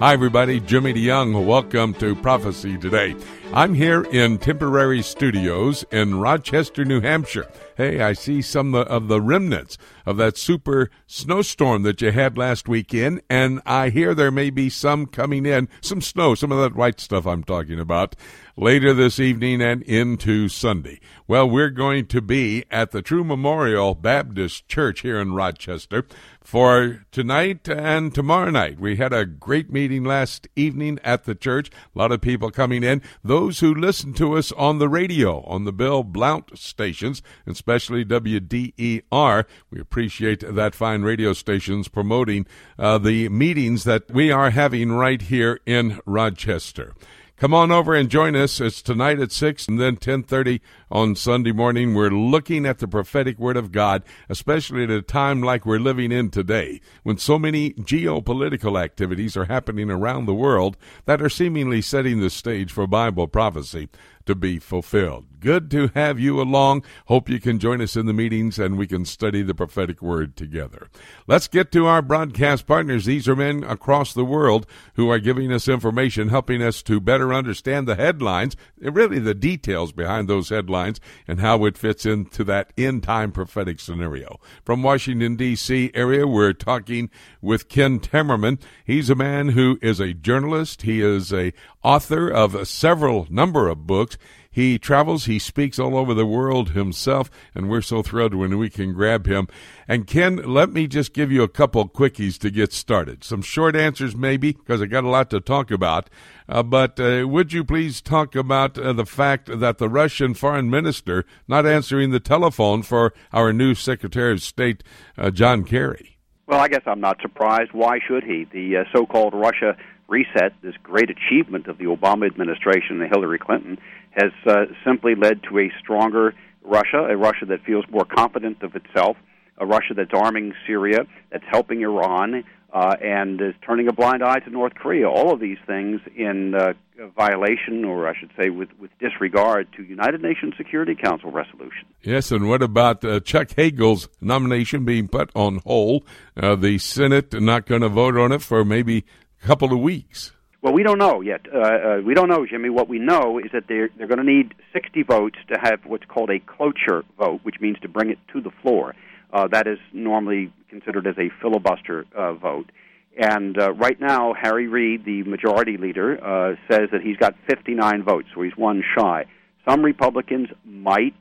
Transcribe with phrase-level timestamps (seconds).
[0.00, 0.60] Hi, everybody.
[0.60, 1.44] Jimmy DeYoung.
[1.44, 3.14] Welcome to Prophecy Today.
[3.52, 7.50] I'm here in temporary studios in Rochester, New Hampshire.
[7.76, 9.76] Hey, I see some of the remnants
[10.06, 14.70] of that super snowstorm that you had last weekend, and I hear there may be
[14.70, 18.14] some coming in, some snow, some of that white stuff I'm talking about,
[18.56, 21.00] later this evening and into Sunday.
[21.26, 26.04] Well, we're going to be at the True Memorial Baptist Church here in Rochester
[26.42, 28.78] for tonight and tomorrow night.
[28.78, 31.70] We had a great meeting last evening at the church.
[31.94, 33.00] A lot of people coming in.
[33.24, 39.44] Those who listen to us on the radio, on the Bill Blount stations, especially WDER,
[39.70, 42.46] we appreciate that fine radio stations promoting
[42.78, 46.94] uh, the meetings that we are having right here in Rochester.
[47.40, 48.60] Come on over and join us.
[48.60, 51.94] It's tonight at 6 and then 10:30 on Sunday morning.
[51.94, 56.12] We're looking at the prophetic word of God, especially at a time like we're living
[56.12, 60.76] in today, when so many geopolitical activities are happening around the world
[61.06, 63.88] that are seemingly setting the stage for Bible prophecy
[64.26, 65.29] to be fulfilled.
[65.40, 66.84] Good to have you along.
[67.06, 70.36] Hope you can join us in the meetings and we can study the prophetic word
[70.36, 70.88] together.
[71.26, 73.06] Let's get to our broadcast partners.
[73.06, 77.32] These are men across the world who are giving us information, helping us to better
[77.32, 82.72] understand the headlines, really the details behind those headlines, and how it fits into that
[82.76, 84.38] end time prophetic scenario.
[84.62, 85.90] From Washington, D.C.
[85.94, 87.08] area, we're talking
[87.40, 88.60] with Ken Timmerman.
[88.84, 90.82] He's a man who is a journalist.
[90.82, 94.18] He is a author of several number of books.
[94.52, 98.68] He travels, he speaks all over the world himself, and we're so thrilled when we
[98.68, 99.46] can grab him.
[99.86, 103.22] And Ken, let me just give you a couple quickies to get started.
[103.22, 106.10] Some short answers, maybe, because I got a lot to talk about.
[106.48, 110.68] Uh, but uh, would you please talk about uh, the fact that the Russian foreign
[110.68, 114.82] minister not answering the telephone for our new Secretary of State,
[115.16, 116.18] uh, John Kerry?
[116.48, 117.70] Well, I guess I'm not surprised.
[117.72, 118.48] Why should he?
[118.52, 119.76] The uh, so called Russia
[120.08, 123.78] reset, this great achievement of the Obama administration and Hillary Clinton,
[124.10, 128.74] has uh, simply led to a stronger Russia, a Russia that feels more confident of
[128.74, 129.16] itself,
[129.58, 134.38] a Russia that's arming Syria, that's helping Iran, uh, and is turning a blind eye
[134.40, 135.08] to North Korea.
[135.08, 136.72] All of these things in uh,
[137.16, 141.86] violation, or I should say, with, with disregard to United Nations Security Council resolutions.
[142.02, 146.04] Yes, and what about uh, Chuck Hagel's nomination being put on hold?
[146.36, 149.04] Uh, the Senate not going to vote on it for maybe
[149.42, 150.32] a couple of weeks.
[150.62, 151.46] Well, we don't know yet.
[151.52, 152.68] Uh, uh, we don't know, Jimmy.
[152.68, 156.04] What we know is that they're they're going to need 60 votes to have what's
[156.04, 158.94] called a cloture vote, which means to bring it to the floor.
[159.32, 162.70] Uh, that is normally considered as a filibuster uh, vote.
[163.18, 168.04] And uh, right now, Harry Reid, the majority leader, uh, says that he's got 59
[168.04, 169.26] votes, so he's one shy.
[169.68, 171.16] Some Republicans might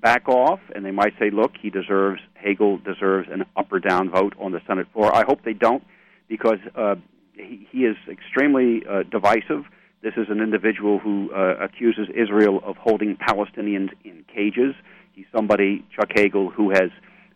[0.00, 4.10] back off, and they might say, "Look, he deserves Hagel deserves an up or down
[4.10, 5.82] vote on the Senate floor." I hope they don't,
[6.28, 6.96] because uh,
[7.36, 9.64] he, he is extremely uh, divisive.
[10.02, 14.74] This is an individual who uh, accuses Israel of holding Palestinians in cages.
[15.14, 16.90] He's somebody, Chuck Hagel, who has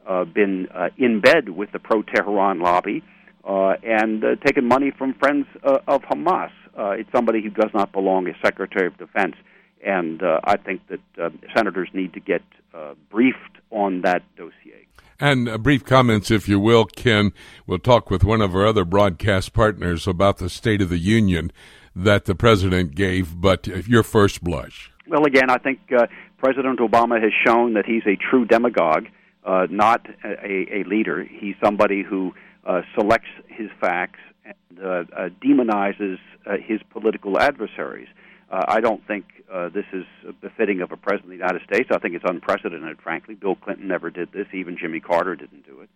[0.06, 3.02] uh, been uh, in bed with the pro Tehran lobby
[3.44, 6.50] uh, and uh, taken money from friends uh, of Hamas.
[6.76, 9.36] Uh, it's somebody who does not belong as Secretary of Defense.
[9.84, 12.42] And uh, I think that uh, senators need to get
[12.74, 14.87] uh, briefed on that dossier.
[15.20, 17.32] And uh, brief comments, if you will, Ken.
[17.66, 21.50] We'll talk with one of our other broadcast partners about the State of the Union
[21.96, 24.92] that the president gave, but your first blush.
[25.08, 26.06] Well, again, I think uh,
[26.36, 29.06] President Obama has shown that he's a true demagogue,
[29.44, 31.24] uh, not a, a, leader.
[31.24, 32.32] He's somebody who
[32.64, 36.18] uh, selects his facts and uh, uh, demonizes
[36.64, 38.08] his political adversaries.
[38.50, 40.04] Uh, I don't think uh, this is
[40.40, 41.90] befitting of a president of the United States.
[41.92, 43.34] I think it's unprecedented, frankly.
[43.34, 44.46] Bill Clinton never did this.
[44.54, 45.88] Even Jimmy Carter didn't do it.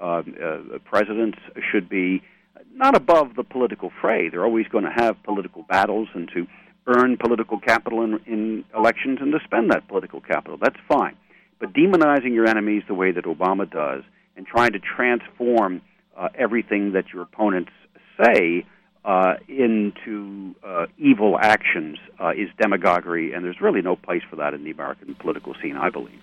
[0.00, 1.38] Um, uh, presidents
[1.72, 2.22] should be
[2.74, 4.28] not above the political fray.
[4.28, 6.46] They're always going to have political battles and to
[6.86, 10.58] earn political capital in, in elections and to spend that political capital.
[10.60, 11.16] That's fine.
[11.58, 14.04] But demonizing your enemies the way that Obama does
[14.36, 15.80] and trying to transform
[16.16, 17.72] uh, everything that your opponents
[18.22, 18.64] say uh,
[19.48, 24.64] into uh, evil actions uh, is demagoguery, and there's really no place for that in
[24.64, 26.20] the American political scene, I believe.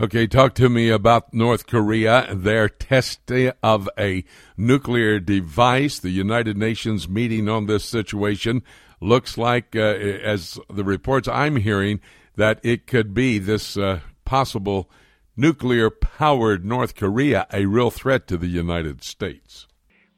[0.00, 4.24] Okay, talk to me about North Korea, their testing of a
[4.56, 5.98] nuclear device.
[5.98, 8.62] The United Nations meeting on this situation
[9.00, 12.00] looks like, uh, as the reports I'm hearing,
[12.36, 14.88] that it could be this uh, possible
[15.36, 19.66] nuclear powered North Korea a real threat to the United States.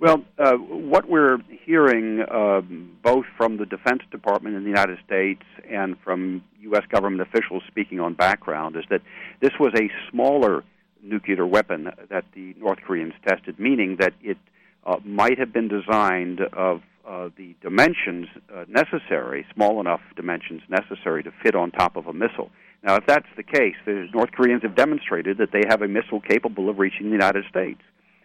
[0.03, 5.45] Well, uh, what we're hearing um, both from the Defense Department in the United States
[5.71, 6.83] and from U.S.
[6.91, 9.03] government officials speaking on background is that
[9.41, 10.65] this was a smaller
[11.05, 14.39] nuclear weapon that the North Koreans tested, meaning that it
[14.85, 21.23] uh, might have been designed of uh, the dimensions uh, necessary, small enough dimensions necessary
[21.23, 22.51] to fit on top of a missile.
[22.83, 26.21] Now, if that's the case, the North Koreans have demonstrated that they have a missile
[26.21, 27.81] capable of reaching the United States.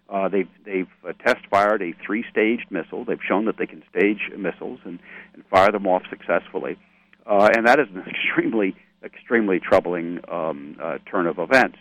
[0.09, 3.03] Uh, they've they've uh, test fired a three staged missile.
[3.03, 4.99] They've shown that they can stage missiles and,
[5.33, 6.77] and fire them off successfully,
[7.25, 11.77] uh, and that is an extremely extremely troubling um, uh, turn of events.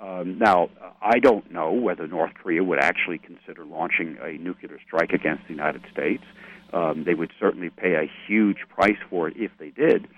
[0.00, 5.12] Um, now, I don't know whether North Korea would actually consider launching a nuclear strike
[5.12, 6.24] against the United States.
[6.72, 10.08] Um, they would certainly pay a huge price for it if they did.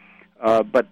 [0.41, 0.87] Uh, but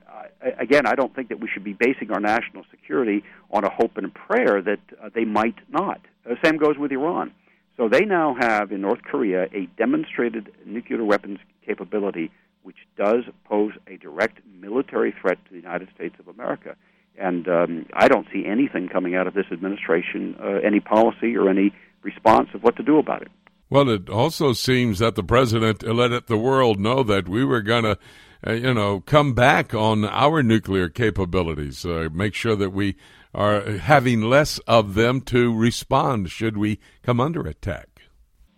[0.58, 3.96] again, I don't think that we should be basing our national security on a hope
[3.96, 6.00] and a prayer that uh, they might not.
[6.24, 7.32] The same goes with Iran.
[7.76, 12.30] So they now have in North Korea a demonstrated nuclear weapons capability
[12.64, 16.74] which does pose a direct military threat to the United States of America.
[17.16, 21.48] And um, I don't see anything coming out of this administration, uh, any policy or
[21.48, 23.28] any response of what to do about it.
[23.70, 27.84] Well, it also seems that the president let the world know that we were going
[27.84, 27.98] to,
[28.46, 32.96] uh, you know, come back on our nuclear capabilities, uh, make sure that we
[33.34, 37.88] are having less of them to respond should we come under attack.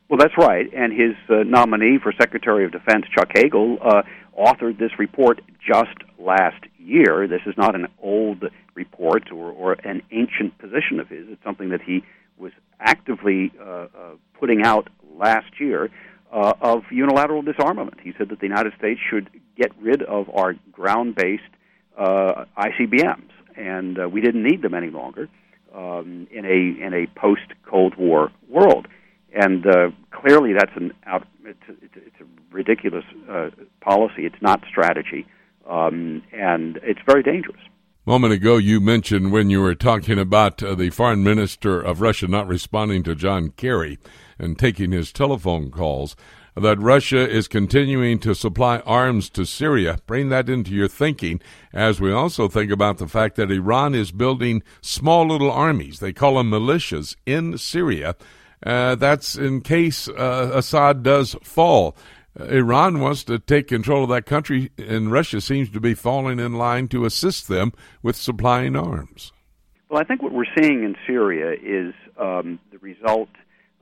[0.08, 0.66] Well, that's right.
[0.72, 4.02] And his uh, nominee for Secretary of Defense, Chuck Hagel, uh,
[4.38, 7.26] authored this report just last year.
[7.26, 8.44] This is not an old
[8.74, 11.26] report or, or an ancient position of his.
[11.28, 12.04] It's something that he
[12.38, 13.86] was actively uh, uh,
[14.38, 15.90] putting out last year
[16.36, 17.98] uh, of unilateral disarmament.
[18.02, 21.42] He said that the United States should get rid of our ground based
[21.96, 25.28] uh, ICBMs, and uh, we didn't need them any longer
[25.74, 28.86] um, in a, in a post Cold War world.
[29.32, 31.72] And uh, clearly, that's an out, it's, a,
[32.06, 33.50] it's a ridiculous uh,
[33.80, 34.26] policy.
[34.26, 35.26] It's not strategy
[35.68, 37.60] um, and it's very dangerous.
[38.06, 42.00] A moment ago, you mentioned when you were talking about uh, the foreign minister of
[42.00, 43.98] Russia not responding to John Kerry
[44.38, 46.16] and taking his telephone calls
[46.56, 49.98] that Russia is continuing to supply arms to Syria.
[50.06, 51.40] Bring that into your thinking
[51.72, 55.98] as we also think about the fact that Iran is building small little armies.
[55.98, 58.16] They call them militias in Syria.
[58.64, 61.94] Uh, that's in case uh, Assad does fall.
[62.38, 66.54] Iran wants to take control of that country, and Russia seems to be falling in
[66.54, 67.72] line to assist them
[68.02, 69.32] with supplying arms.
[69.88, 73.28] Well, I think what we're seeing in Syria is um, the result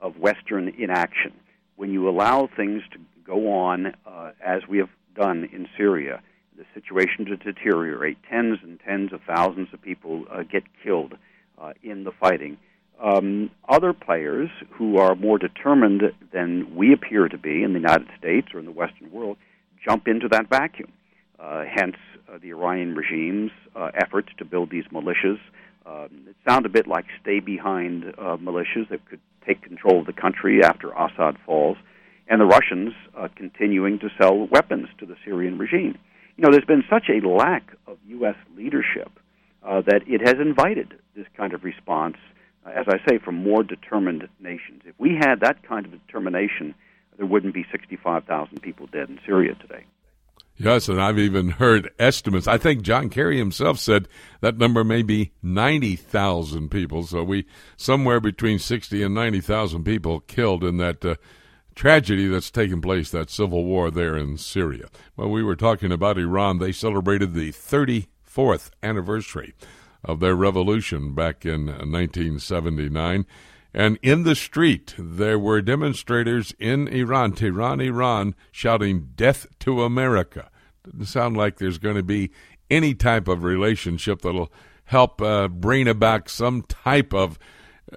[0.05, 1.33] of Western inaction.
[1.77, 6.23] When you allow things to go on uh, as we have done in Syria,
[6.57, 11.15] the situation to deteriorate, tens and tens of thousands of people uh, get killed
[11.61, 12.59] uh, in the fighting
[13.03, 16.03] um, other players who are more determined
[16.33, 19.37] than we appear to be in the United States or in the Western world
[19.85, 20.93] jump into that vacuum.
[21.39, 21.97] Uh, hence,
[22.29, 25.39] uh, the Iranian regime's uh, efforts to build these militias.
[25.85, 30.07] Um, it sounds a bit like stay behind uh, militias that could take control of
[30.07, 31.77] the country after Assad falls,
[32.29, 35.99] and the Russians uh, continuing to sell weapons to the Syrian regime.
[36.37, 38.37] You know, there's been such a lack of U.S.
[38.57, 39.11] leadership
[39.63, 42.17] uh, that it has invited this kind of response
[42.67, 44.83] uh, as I say, from more determined nations.
[44.85, 46.75] If we had that kind of determination,
[47.17, 49.85] there wouldn't be 65,000 people dead in Syria today.
[50.57, 52.47] Yes, and I've even heard estimates.
[52.47, 54.07] I think John Kerry himself said
[54.41, 57.03] that number may be 90,000 people.
[57.03, 57.47] So we
[57.77, 61.17] somewhere between 60 and 90,000 people killed in that uh,
[61.75, 64.89] tragedy that's taken place, that civil war there in Syria.
[65.17, 66.59] Well, we were talking about Iran.
[66.59, 69.55] They celebrated the 34th anniversary
[70.05, 73.27] of their revolution back in 1979.
[73.75, 80.49] And in the street, there were demonstrators in Iran, Tehran, Iran, shouting, Death to America.
[80.85, 82.31] Doesn't sound like there's going to be
[82.71, 84.53] any type of relationship that'll
[84.85, 87.39] help uh, bring about some type of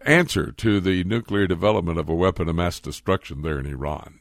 [0.04, 4.20] answer to the nuclear development of a weapon of mass destruction there in Iran.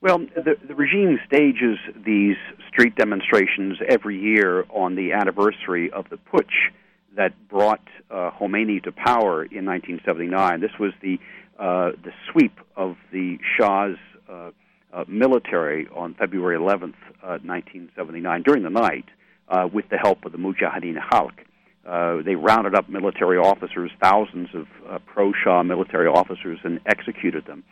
[0.00, 2.36] Well, the, the regime stages these
[2.68, 6.70] street demonstrations every year on the anniversary of the putsch
[7.16, 7.80] that brought
[8.10, 10.60] uh, Khomeini to power in 1979.
[10.60, 11.18] This was the
[11.58, 13.96] uh, the sweep of the Shah's
[14.28, 14.50] uh,
[14.92, 19.06] uh, military on February 11th, 1979, uh, during the night,
[19.48, 22.24] uh, with the help of the Mujahideen Khalq.
[22.24, 24.66] They rounded up military officers, thousands of
[25.06, 27.64] pro-Shah military officers, and executed them.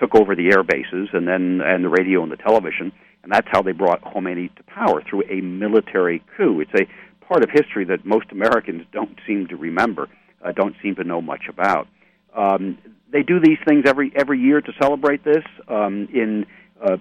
[0.00, 2.92] Took over the air bases and then and the radio and the television,
[3.22, 6.60] and that's how they brought Khomeini to power through a military coup.
[6.60, 6.86] It's a
[7.28, 10.08] part of history that most Americans don't seem to remember,
[10.42, 11.86] uh, don't seem to know much about.
[12.34, 12.78] Um,
[13.12, 15.44] they do these things every every year to celebrate this.
[15.68, 16.46] Um, in
[16.82, 16.96] uh,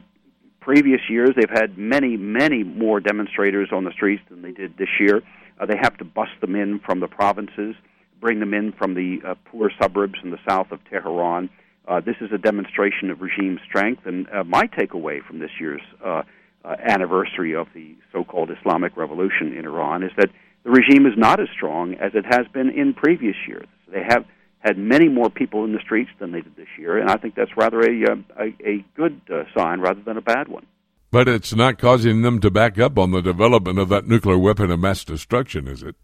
[0.60, 4.90] previous years, they've had many, many more demonstrators on the streets than they did this
[5.00, 5.22] year.
[5.60, 7.76] Uh, they have to bust them in from the provinces,
[8.20, 11.50] bring them in from the uh, poor suburbs in the south of Tehran.
[11.88, 15.82] Uh, this is a demonstration of regime strength, and uh, my takeaway from this year's
[16.04, 16.24] uh,
[16.64, 20.30] uh, anniversary of the so-called Islamic Revolution in Iran is that
[20.64, 23.68] the regime is not as strong as it has been in previous years.
[23.92, 24.26] They have
[24.60, 27.36] had many more people in the streets than they did this year, and I think
[27.36, 30.66] that's rather a uh, a, a good uh, sign rather than a bad one.
[31.10, 34.72] But it's not causing them to back up on the development of that nuclear weapon
[34.72, 35.96] of mass destruction, is it?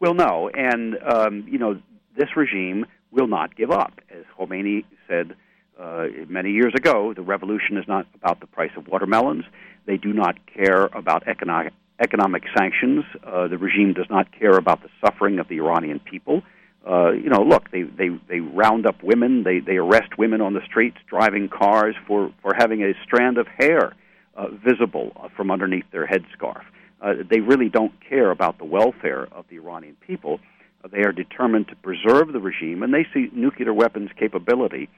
[0.00, 1.80] Well, no, and um, you know
[2.18, 5.36] this regime will not give up, as Khomeini said
[5.78, 7.12] uh, many years ago.
[7.14, 9.44] The revolution is not about the price of watermelons.
[9.86, 13.04] They do not care about economic economic sanctions.
[13.24, 16.42] Uh, the regime does not care about the suffering of the Iranian people.
[16.88, 20.52] Uh, you know, look, they, they, they round up women, they, they arrest women on
[20.52, 23.94] the streets driving cars for, for having a strand of hair
[24.36, 26.62] uh, visible uh, from underneath their headscarf.
[27.00, 30.40] Uh, they really don't care about the welfare of the Iranian people.
[30.82, 34.88] Uh, they are determined to preserve the regime, and they see nuclear weapons capability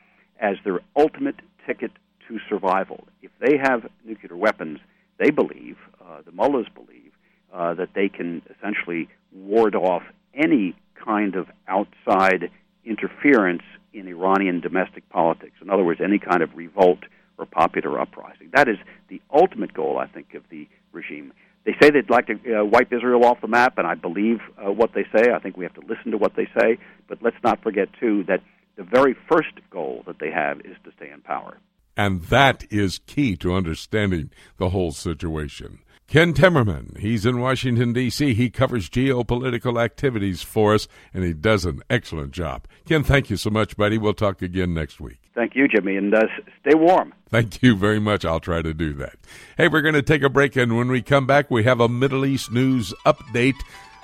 [0.41, 1.37] as their ultimate
[1.67, 1.91] ticket
[2.29, 3.05] to survival.
[3.23, 4.79] If they have nuclear weapons,
[5.19, 7.13] they believe, uh, the mullahs believe,
[7.53, 10.03] uh, that they can essentially ward off
[10.35, 12.51] any kind of outside
[12.85, 13.63] interference
[13.93, 15.55] in Iranian domestic politics.
[15.63, 17.01] In other words, any kind of revolt
[17.39, 18.51] or popular uprising.
[18.55, 18.77] That is
[19.09, 21.33] the ultimate goal, I think, of the regime.
[21.65, 24.71] They say they'd like to uh, wipe Israel off the map, and I believe uh,
[24.71, 25.33] what they say.
[25.33, 26.79] I think we have to listen to what they say.
[27.09, 28.43] But let's not forget, too, that
[28.77, 31.57] the very first goal that they have is to stay in power.
[31.97, 35.81] And that is key to understanding the whole situation.
[36.07, 38.35] Ken Timmerman, he's in Washington, D.C.
[38.35, 42.67] He covers geopolitical activities for us, and he does an excellent job.
[42.87, 43.97] Ken, thank you so much, buddy.
[43.97, 45.19] We'll talk again next week.
[45.35, 46.21] Thank you, Jimmy, and uh,
[46.61, 47.15] stay warm.
[47.31, 48.25] Thank you very much.
[48.25, 49.17] I'll try to do that.
[49.57, 51.89] Hey, we're going to take a break, and when we come back, we have a
[51.89, 53.61] Middle East news update.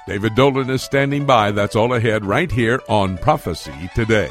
[0.08, 1.52] David Dolan is standing by.
[1.52, 4.30] That's all ahead right here on Prophecy Today.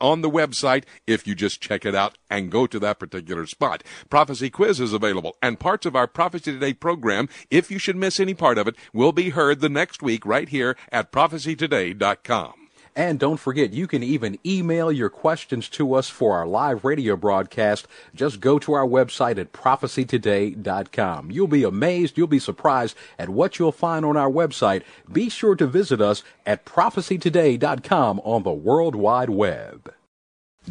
[0.00, 3.82] on the website if you just check it out and go to that particular spot.
[4.10, 8.20] Prophecy quiz is available and parts of our Prophecy Today program, if you should miss
[8.20, 12.65] any part of it, will be heard the next week right here at prophecytoday.com.
[12.96, 17.14] And don't forget, you can even email your questions to us for our live radio
[17.14, 17.86] broadcast.
[18.14, 21.30] Just go to our website at prophecytoday.com.
[21.30, 24.82] You'll be amazed, you'll be surprised at what you'll find on our website.
[25.12, 29.92] Be sure to visit us at prophecytoday.com on the World Wide Web.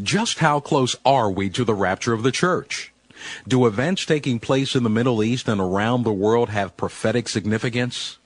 [0.02, 2.92] Just how close are we to the rapture of the church?
[3.48, 8.18] Do events taking place in the Middle East and around the world have prophetic significance?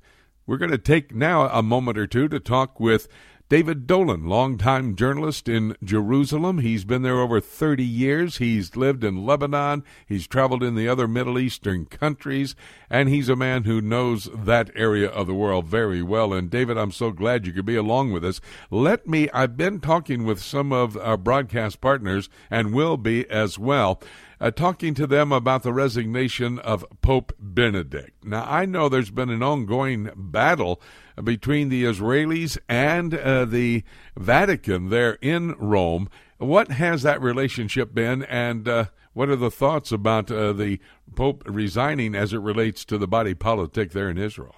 [0.47, 3.07] We're going to take now a moment or two to talk with
[3.49, 6.59] David Dolan, longtime journalist in Jerusalem.
[6.59, 8.37] He's been there over 30 years.
[8.37, 9.83] He's lived in Lebanon.
[10.07, 12.55] He's traveled in the other Middle Eastern countries.
[12.91, 16.31] And he's a man who knows that area of the world very well.
[16.31, 18.39] And David, I'm so glad you could be along with us.
[18.69, 23.57] Let me, I've been talking with some of our broadcast partners and will be as
[23.57, 23.99] well
[24.39, 28.23] uh, talking to them about the resignation of Pope Benedict.
[28.23, 30.81] Now, I know there's been an ongoing battle
[31.23, 33.83] between the Israelis and uh, the
[34.17, 36.09] Vatican there in Rome.
[36.37, 40.79] What has that relationship been, and uh, what are the thoughts about uh, the
[41.15, 44.55] Pope resigning as it relates to the body politic there in Israel?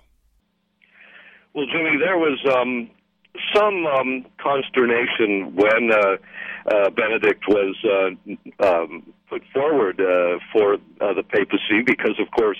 [1.53, 2.89] Well, Jimmy, there was um,
[3.53, 6.17] some um, consternation when uh,
[6.71, 12.59] uh, Benedict was uh, um, put forward uh, for uh, the papacy because, of course,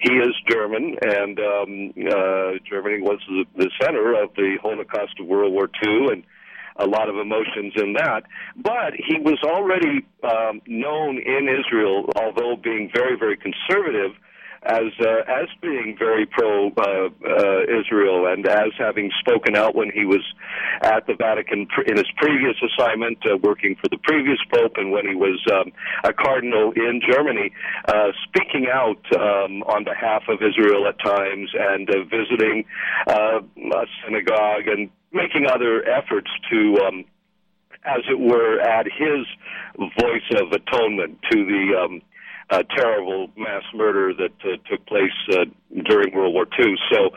[0.00, 5.26] he is German, and um, uh, Germany was the, the center of the Holocaust of
[5.26, 6.24] World War II, and
[6.76, 8.22] a lot of emotions in that.
[8.56, 14.12] But he was already um, known in Israel, although being very, very conservative
[14.64, 19.90] as uh, as being very pro uh, uh, Israel and as having spoken out when
[19.90, 20.22] he was
[20.82, 25.06] at the Vatican in his previous assignment, uh, working for the previous pope, and when
[25.06, 25.72] he was um,
[26.04, 27.50] a cardinal in Germany,
[27.88, 32.64] uh, speaking out um, on behalf of Israel at times and uh, visiting
[33.08, 36.78] uh, a synagogue and making other efforts to.
[36.86, 37.04] Um,
[37.84, 39.26] as it were, add his
[39.76, 42.00] voice of atonement to the um,
[42.50, 45.44] uh, terrible mass murder that uh, took place uh,
[45.84, 46.74] during World War II.
[46.92, 47.10] So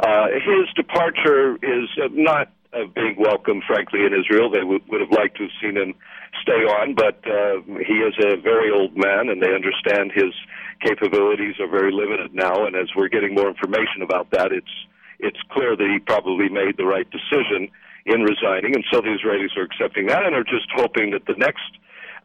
[0.00, 4.50] uh, his departure is uh, not a big welcome, frankly, in Israel.
[4.50, 5.94] They w- would have liked to have seen him
[6.42, 10.34] stay on, but uh, he is a very old man, and they understand his
[10.80, 12.66] capabilities are very limited now.
[12.66, 14.74] And as we're getting more information about that, it's
[15.18, 17.72] it's clear that he probably made the right decision
[18.04, 21.34] in resigning, and so the Israelis are accepting that and are just hoping that the
[21.38, 21.64] next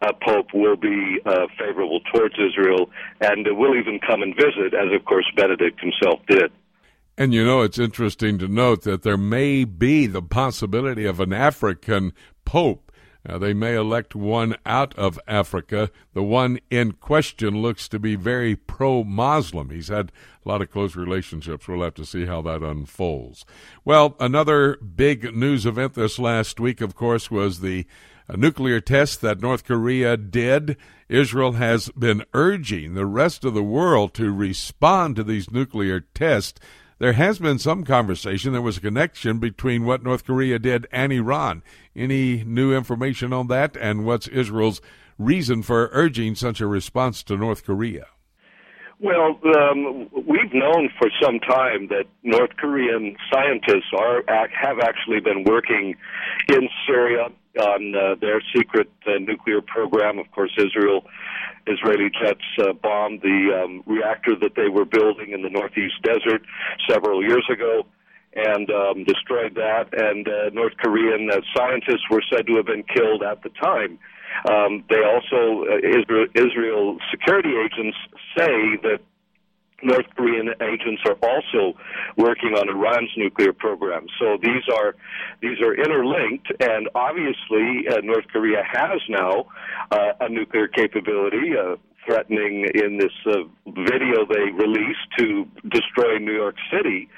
[0.01, 2.89] uh, Pope will be uh, favorable towards Israel
[3.20, 6.51] and uh, will even come and visit, as of course Benedict himself did.
[7.17, 11.34] And you know, it's interesting to note that there may be the possibility of an
[11.34, 12.13] African
[12.45, 12.91] Pope.
[13.23, 15.91] They may elect one out of Africa.
[16.13, 19.69] The one in question looks to be very pro Muslim.
[19.69, 20.12] He's had
[20.43, 21.67] a lot of close relationships.
[21.67, 23.45] We'll have to see how that unfolds.
[23.86, 27.86] Well, another big news event this last week, of course, was the
[28.32, 30.78] a nuclear test that North Korea did.
[31.10, 36.58] Israel has been urging the rest of the world to respond to these nuclear tests.
[36.98, 38.54] There has been some conversation.
[38.54, 41.62] There was a connection between what North Korea did and Iran.
[41.94, 44.82] Any new information on that, and what's Israel's
[45.20, 48.06] reason for urging such a response to North Korea?
[49.01, 55.43] Well, um, we've known for some time that North Korean scientists are have actually been
[55.43, 55.95] working
[56.49, 60.19] in Syria on uh, their secret uh, nuclear program.
[60.19, 61.03] Of course, Israel,
[61.65, 66.43] Israeli jets uh, bombed the um, reactor that they were building in the northeast desert
[66.87, 67.87] several years ago
[68.35, 69.89] and um, destroyed that.
[69.93, 73.97] And uh, North Korean uh, scientists were said to have been killed at the time.
[74.50, 77.98] Um, they also, uh, Israel, Israel security agents
[78.38, 79.00] say that
[79.84, 81.78] North Korean agents are also
[82.17, 84.06] working on Iran's nuclear program.
[84.20, 84.96] So these are
[85.41, 89.46] these are interlinked, and obviously uh, North Korea has now
[89.91, 91.58] uh, a nuclear capability.
[91.58, 97.09] Uh, threatening in this uh, video they released to destroy New York City.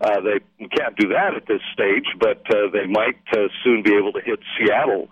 [0.00, 3.94] Uh, they can't do that at this stage, but uh, they might uh, soon be
[3.94, 5.08] able to hit Seattle,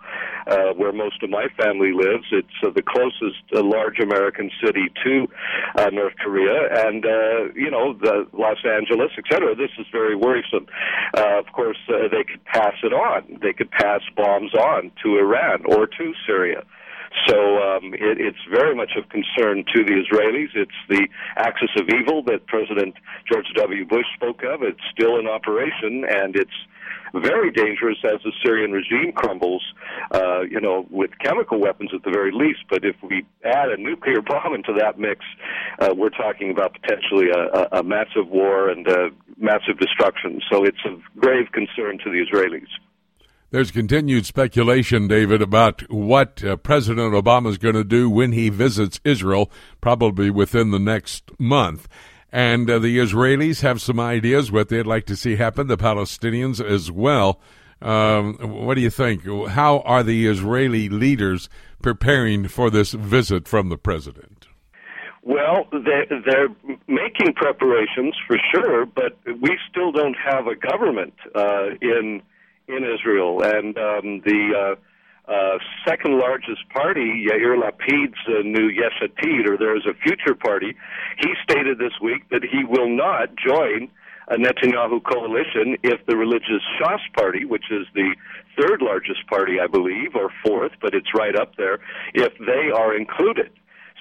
[0.47, 2.25] uh, where most of my family lives.
[2.31, 5.27] It's uh, the closest uh, large American city to
[5.77, 9.55] uh, North Korea, and uh, you know, the Los Angeles, etc.
[9.55, 10.67] This is very worrisome.
[11.15, 13.39] Uh, of course, uh, they could pass it on.
[13.41, 16.63] They could pass bombs on to Iran or to Syria.
[17.27, 20.49] So um, it, it's very much of concern to the Israelis.
[20.55, 22.95] It's the axis of evil that President
[23.31, 23.85] George W.
[23.85, 24.63] Bush spoke of.
[24.63, 26.51] It's still in operation, and it's
[27.13, 29.63] very dangerous as the Syrian regime crumbles,
[30.11, 32.59] uh, you know, with chemical weapons at the very least.
[32.69, 35.25] But if we add a nuclear bomb into that mix,
[35.79, 40.41] uh, we're talking about potentially a, a, a massive war and uh, massive destruction.
[40.49, 42.69] So it's of grave concern to the Israelis.
[43.51, 48.47] There's continued speculation, David, about what uh, President Obama is going to do when he
[48.47, 51.89] visits Israel, probably within the next month.
[52.31, 56.63] And uh, the Israelis have some ideas what they'd like to see happen, the Palestinians
[56.65, 57.41] as well.
[57.81, 59.25] Um, what do you think?
[59.49, 61.49] How are the Israeli leaders
[61.81, 64.47] preparing for this visit from the president?
[65.23, 71.71] Well, they're, they're making preparations for sure, but we still don't have a government uh,
[71.81, 72.21] in
[72.75, 74.75] in Israel, and um, the
[75.27, 75.57] uh, uh,
[75.87, 80.75] second largest party, Yair Lapid's uh, new Yesh Atid, or there's a future party,
[81.19, 83.89] he stated this week that he will not join
[84.27, 88.15] a Netanyahu coalition if the religious Shas party, which is the
[88.59, 91.79] third largest party, I believe, or fourth, but it's right up there,
[92.13, 93.51] if they are included.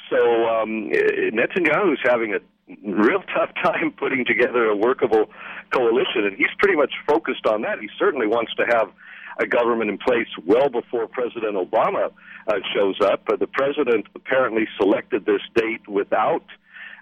[0.09, 2.39] So um, Netanyahu's having a
[2.85, 5.31] real tough time putting together a workable
[5.73, 7.81] coalition, and he's pretty much focused on that.
[7.81, 8.91] He certainly wants to have
[9.39, 12.11] a government in place well before President Obama
[12.47, 13.23] uh, shows up.
[13.29, 16.45] Uh, the president apparently selected this date without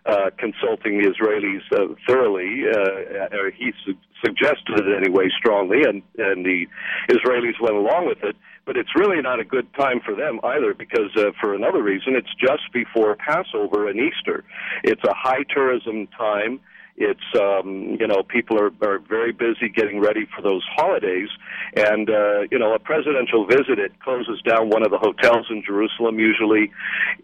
[0.07, 2.65] uh, consulting the Israelis uh, thoroughly.
[2.69, 6.67] Uh, or he su- suggested it anyway strongly, and, and the
[7.11, 8.37] Israelis went along with it.
[8.69, 12.15] But it's really not a good time for them either, because uh, for another reason,
[12.15, 14.45] it's just before Passover and Easter.
[14.85, 16.61] It's a high tourism time.
[16.99, 21.31] It's um, you know people are are very busy getting ready for those holidays,
[21.77, 25.63] and uh, you know a presidential visit it closes down one of the hotels in
[25.65, 26.19] Jerusalem.
[26.19, 26.71] Usually,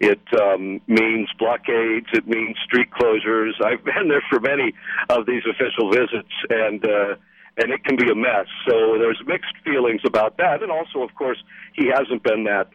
[0.01, 2.07] it um, means blockades.
[2.13, 3.53] It means street closures.
[3.63, 4.73] I've been there for many
[5.09, 6.83] of these official visits, and.
[6.83, 7.15] Uh,
[7.57, 8.47] and it can be a mess.
[8.67, 11.37] So there's mixed feelings about that, and also, of course,
[11.73, 12.69] he hasn't been that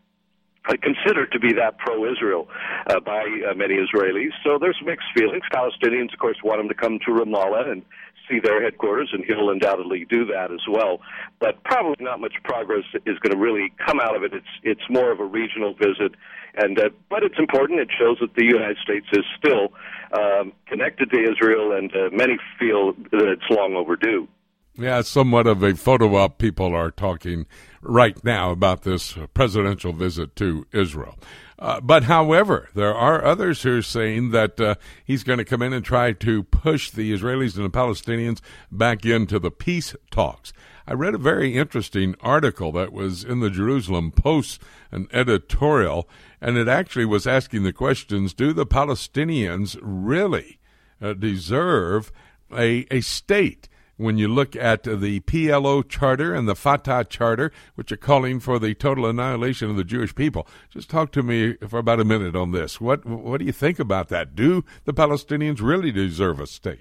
[0.82, 2.46] considered to be that pro-Israel
[2.86, 4.30] uh, by uh, many Israelis.
[4.44, 5.42] So there's mixed feelings.
[5.52, 7.82] Palestinians, of course, want him to come to Ramallah and
[8.28, 11.00] see their headquarters, and he'll undoubtedly do that as well.
[11.40, 14.32] But probably not much progress is going to really come out of it.
[14.34, 16.14] It's it's more of a regional visit,
[16.54, 17.80] and uh, but it's important.
[17.80, 19.72] It shows that the United States is still
[20.12, 24.28] um, connected to Israel, and uh, many feel that it's long overdue.
[24.76, 26.38] Yeah, somewhat of a photo op.
[26.38, 27.46] People are talking
[27.82, 31.18] right now about this presidential visit to Israel.
[31.58, 35.60] Uh, but however, there are others who are saying that uh, he's going to come
[35.60, 38.40] in and try to push the Israelis and the Palestinians
[38.72, 40.54] back into the peace talks.
[40.86, 46.08] I read a very interesting article that was in the Jerusalem Post, an editorial,
[46.40, 50.58] and it actually was asking the questions do the Palestinians really
[51.02, 52.10] uh, deserve
[52.56, 53.68] a, a state?
[54.00, 58.58] When you look at the PLO charter and the Fatah charter, which are calling for
[58.58, 60.46] the total annihilation of the Jewish people.
[60.70, 62.80] Just talk to me for about a minute on this.
[62.80, 64.34] What what do you think about that?
[64.34, 66.80] Do the Palestinians really deserve a state?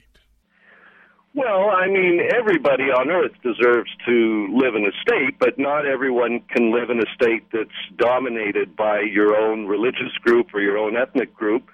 [1.35, 6.41] Well, I mean, everybody on earth deserves to live in a state, but not everyone
[6.49, 10.97] can live in a state that's dominated by your own religious group or your own
[10.97, 11.69] ethnic group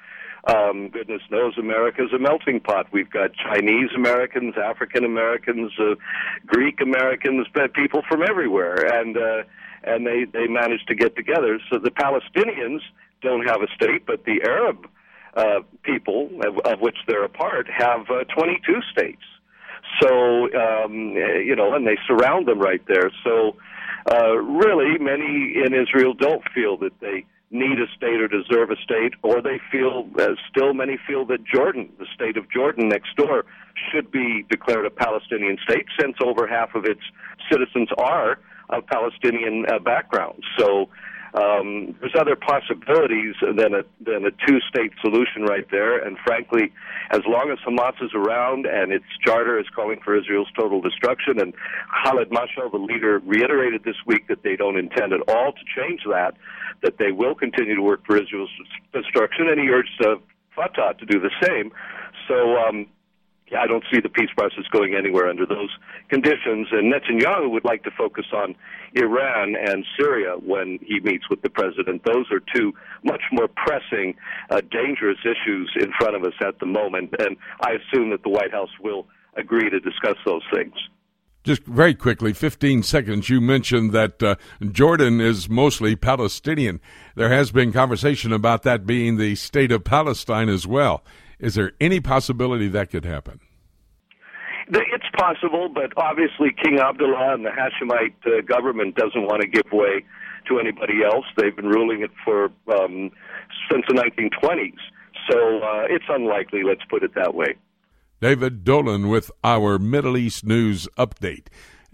[0.48, 2.88] um, goodness knows America's a melting pot.
[2.92, 5.96] We've got Chinese Americans, African Americans, uh,
[6.46, 9.44] Greek Americans, people from everywhere, and uh,
[9.84, 11.60] and they they manage to get together.
[11.72, 12.82] So the Palestinians
[13.22, 14.88] don't have a state, but the Arab
[15.36, 19.24] uh, people, of, of which they're a part, have uh, 22 states.
[20.02, 23.10] So um, you know, and they surround them right there.
[23.24, 23.56] So
[24.12, 28.76] uh, really, many in Israel don't feel that they need a state or deserve a
[28.84, 33.16] state, or they feel, uh, still many feel that Jordan, the state of Jordan next
[33.16, 33.46] door,
[33.92, 37.02] should be declared a Palestinian state, since over half of its
[37.52, 40.44] citizens are of Palestinian uh, background.
[40.58, 40.90] So
[41.36, 45.98] um, there's other possibilities than a than a two-state solution right there.
[46.00, 46.72] And frankly,
[47.12, 51.40] as long as Hamas is around and its charter is calling for Israel's total destruction,
[51.40, 51.54] and
[52.04, 56.02] Khaled Mashal, the leader, reiterated this week that they don't intend at all to change
[56.10, 56.36] that,
[56.84, 58.52] that they will continue to work for Israel's
[58.94, 60.16] destruction, and he urged uh,
[60.56, 61.72] Fatah to do the same.
[62.28, 62.58] So.
[62.58, 62.88] Um,
[63.54, 65.70] I don't see the peace process going anywhere under those
[66.10, 66.68] conditions.
[66.72, 68.56] And Netanyahu would like to focus on
[68.96, 72.02] Iran and Syria when he meets with the president.
[72.06, 74.16] Those are two much more pressing,
[74.50, 77.14] uh, dangerous issues in front of us at the moment.
[77.20, 79.06] And I assume that the White House will
[79.38, 80.74] agree to discuss those things.
[81.44, 84.36] Just very quickly, 15 seconds, you mentioned that uh,
[84.72, 86.82] Jordan is mostly Palestinian.
[87.14, 91.04] There has been conversation about that being the state of Palestine as well.
[91.46, 93.40] Is there any possibility that could happen?
[94.68, 99.72] It's possible, but obviously King Abdullah and the Hashemite uh, government doesn't want to give
[99.72, 100.04] way
[100.48, 101.26] to anybody else.
[101.38, 103.12] They've been ruling it for um,
[103.72, 104.74] since the 1920s,
[105.30, 106.64] so uh, it's unlikely.
[106.64, 107.54] Let's put it that way.
[108.20, 111.46] David Dolan with our Middle East news update.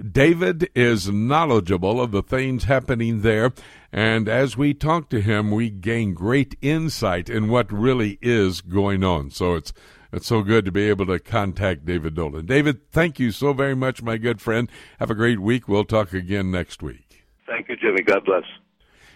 [0.01, 3.51] David is knowledgeable of the things happening there,
[3.91, 9.03] and as we talk to him, we gain great insight in what really is going
[9.03, 9.29] on.
[9.29, 9.73] So it's
[10.11, 12.45] it's so good to be able to contact David Dolan.
[12.45, 14.69] David, thank you so very much, my good friend.
[14.99, 15.67] Have a great week.
[15.67, 17.25] We'll talk again next week.
[17.47, 18.01] Thank you, Jimmy.
[18.03, 18.43] God bless.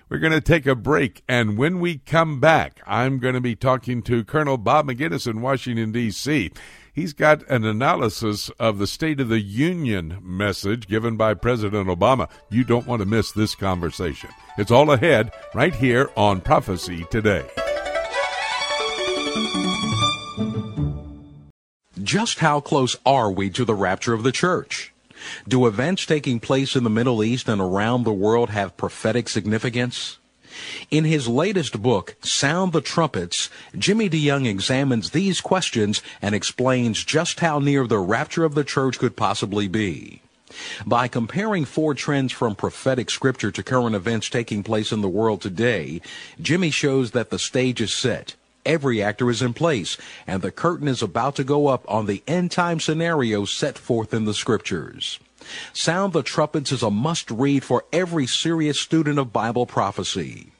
[0.07, 3.55] We're going to take a break, and when we come back, I'm going to be
[3.55, 6.51] talking to Colonel Bob Maginnis in Washington, D.C.
[6.93, 12.29] He's got an analysis of the State of the Union message given by President Obama.
[12.51, 14.29] You don't want to miss this conversation.
[14.59, 17.43] It's all ahead right here on Prophecy Today.
[22.03, 24.93] Just how close are we to the rapture of the church?
[25.47, 30.17] Do events taking place in the Middle East and around the world have prophetic significance?
[30.89, 37.39] In his latest book, Sound the Trumpets, Jimmy DeYoung examines these questions and explains just
[37.41, 40.21] how near the rapture of the church could possibly be.
[40.85, 45.41] By comparing four trends from prophetic scripture to current events taking place in the world
[45.41, 46.01] today,
[46.39, 50.87] Jimmy shows that the stage is set every actor is in place, and the curtain
[50.87, 55.19] is about to go up on the end time scenario set forth in the scriptures.
[55.73, 60.51] Sound the Trumpets is a must read for every serious student of Bible prophecy.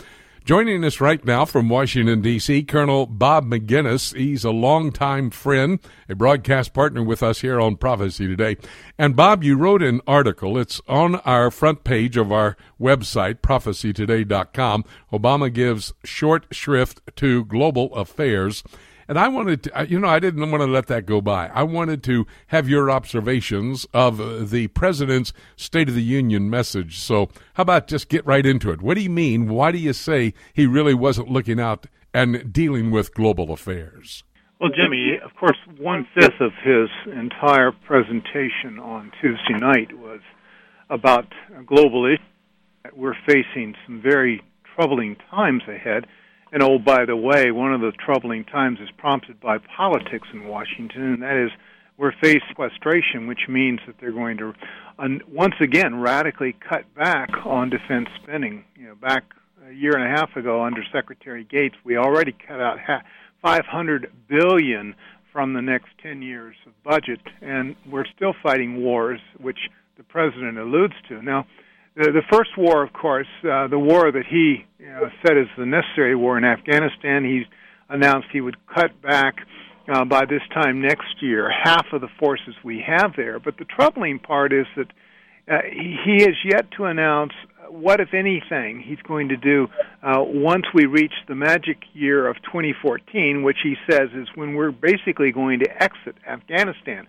[0.46, 4.16] Joining us right now from Washington, D.C., Colonel Bob Maginnis.
[4.16, 8.58] He's a longtime friend, a broadcast partner with us here on Prophecy Today.
[8.96, 10.60] And Bob, you wrote an article.
[10.60, 14.86] It's on our front page of our website, prophecytoday.com.
[15.12, 18.64] Obama gives short shrift to global affairs.
[19.08, 21.48] And I wanted to, you know, I didn't want to let that go by.
[21.48, 27.00] I wanted to have your observations of uh, the president's State of the Union message.
[27.00, 28.82] So, how about just get right into it?
[28.82, 29.48] What do you mean?
[29.50, 34.24] Why do you say he really wasn't looking out and dealing with global affairs?
[34.60, 40.22] Well, Jimmy, of course, one fifth of his entire presentation on Tuesday night was
[40.90, 41.28] about
[41.66, 42.20] global issues.
[42.96, 44.42] We're facing some very
[44.76, 46.06] troubling times ahead
[46.56, 50.48] and oh, by the way, one of the troubling times is prompted by politics in
[50.48, 51.52] Washington, and that is
[51.98, 54.54] we're faced sequestration, which means that they're going to
[55.30, 58.64] once again radically cut back on defense spending.
[58.78, 59.26] You know, back
[59.68, 62.78] a year and a half ago under Secretary Gates, we already cut out
[63.42, 64.96] 500 billion
[65.34, 69.60] from the next 10 years of budget, and we're still fighting wars, which
[69.98, 71.22] the president alludes to.
[71.22, 71.48] Now,
[71.96, 75.48] the, the first war, of course, uh, the war that he you know, said is
[75.58, 77.44] the necessary war in Afghanistan, he
[77.90, 79.36] announced he would cut back
[79.88, 83.40] uh, by this time next year half of the forces we have there.
[83.40, 84.88] But the troubling part is that
[85.48, 87.34] uh, he has yet to announce
[87.70, 89.68] what, if anything, he's going to do
[90.04, 94.72] uh, once we reach the magic year of 2014, which he says is when we're
[94.72, 97.08] basically going to exit Afghanistan.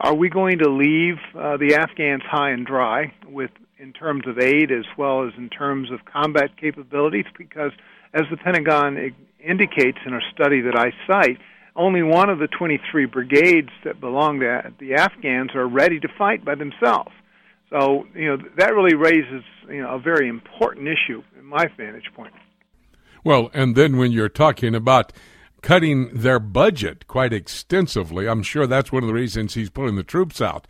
[0.00, 4.38] Are we going to leave uh, the Afghans high and dry with in terms of
[4.38, 7.72] aid as well as in terms of combat capabilities because,
[8.14, 9.14] as the Pentagon
[9.44, 11.38] indicates in a study that I cite,
[11.76, 16.44] only one of the 23 brigades that belong to the Afghans are ready to fight
[16.44, 17.12] by themselves.
[17.70, 22.10] So, you know, that really raises, you know, a very important issue in my vantage
[22.14, 22.32] point.
[23.22, 25.12] Well, and then when you're talking about
[25.62, 30.02] cutting their budget quite extensively, I'm sure that's one of the reasons he's pulling the
[30.02, 30.66] troops out.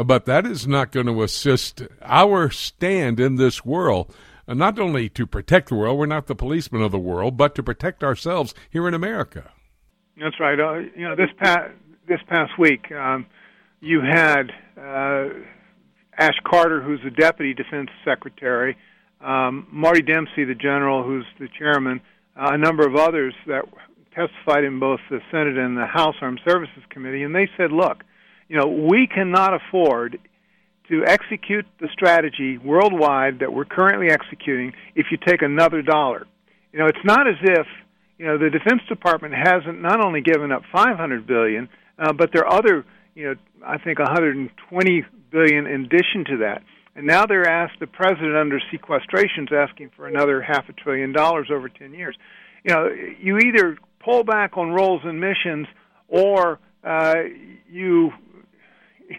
[0.00, 4.10] Uh, but that is not going to assist our stand in this world.
[4.48, 7.54] Uh, not only to protect the world, we're not the policemen of the world, but
[7.54, 9.50] to protect ourselves here in America.
[10.18, 10.58] That's right.
[10.58, 11.72] Uh, you know, this past
[12.08, 13.26] this past week, um,
[13.82, 15.28] you had uh,
[16.16, 18.78] Ash Carter, who's the deputy defense secretary,
[19.20, 22.00] um, Marty Dempsey, the general, who's the chairman,
[22.36, 23.64] a number of others that
[24.14, 28.02] testified in both the Senate and the House Armed Services Committee, and they said, look,
[28.50, 30.18] you know, we cannot afford
[30.88, 36.26] to execute the strategy worldwide that we're currently executing if you take another dollar.
[36.72, 37.66] You know, it's not as if
[38.18, 42.44] you know the Defense Department hasn't not only given up 500 billion, uh, but there
[42.44, 42.84] are other,
[43.14, 43.34] you know,
[43.64, 46.64] I think 120 billion in addition to that.
[46.96, 51.12] And now they're asked the president under sequestration is asking for another half a trillion
[51.12, 52.16] dollars over 10 years.
[52.64, 55.68] You know, you either pull back on roles and missions,
[56.08, 57.14] or uh,
[57.70, 58.12] you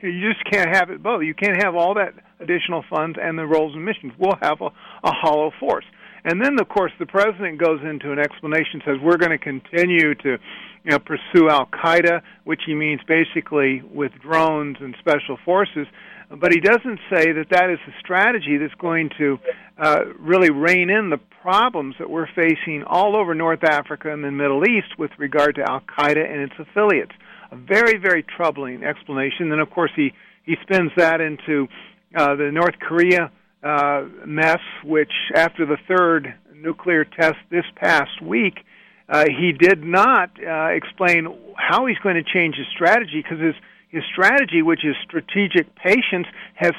[0.02, 1.24] you just can't have it both.
[1.24, 4.14] You can't have all that additional funds and the roles and missions.
[4.18, 4.68] We'll have a,
[5.04, 5.86] a hollow force.
[6.24, 10.14] And then, of course, the president goes into an explanation, says we're going to continue
[10.16, 10.38] to,
[10.84, 15.88] you know, pursue Al Qaeda, which he means basically with drones and special forces.
[16.30, 19.40] But he doesn't say that that is a strategy that's going to
[19.78, 24.32] uh, really rein in the problems that we're facing all over North Africa and the
[24.32, 27.12] Middle East with regard to Al Qaeda and its affiliates.
[27.52, 29.52] A very, very troubling explanation.
[29.52, 31.68] And of course, he he spins that into
[32.16, 33.32] uh, the North Korea
[33.64, 38.60] uh, mess, which after the third nuclear test this past week,
[39.08, 43.56] uh, he did not uh, explain how he's going to change his strategy because his
[43.90, 46.72] his strategy, which is strategic patience, has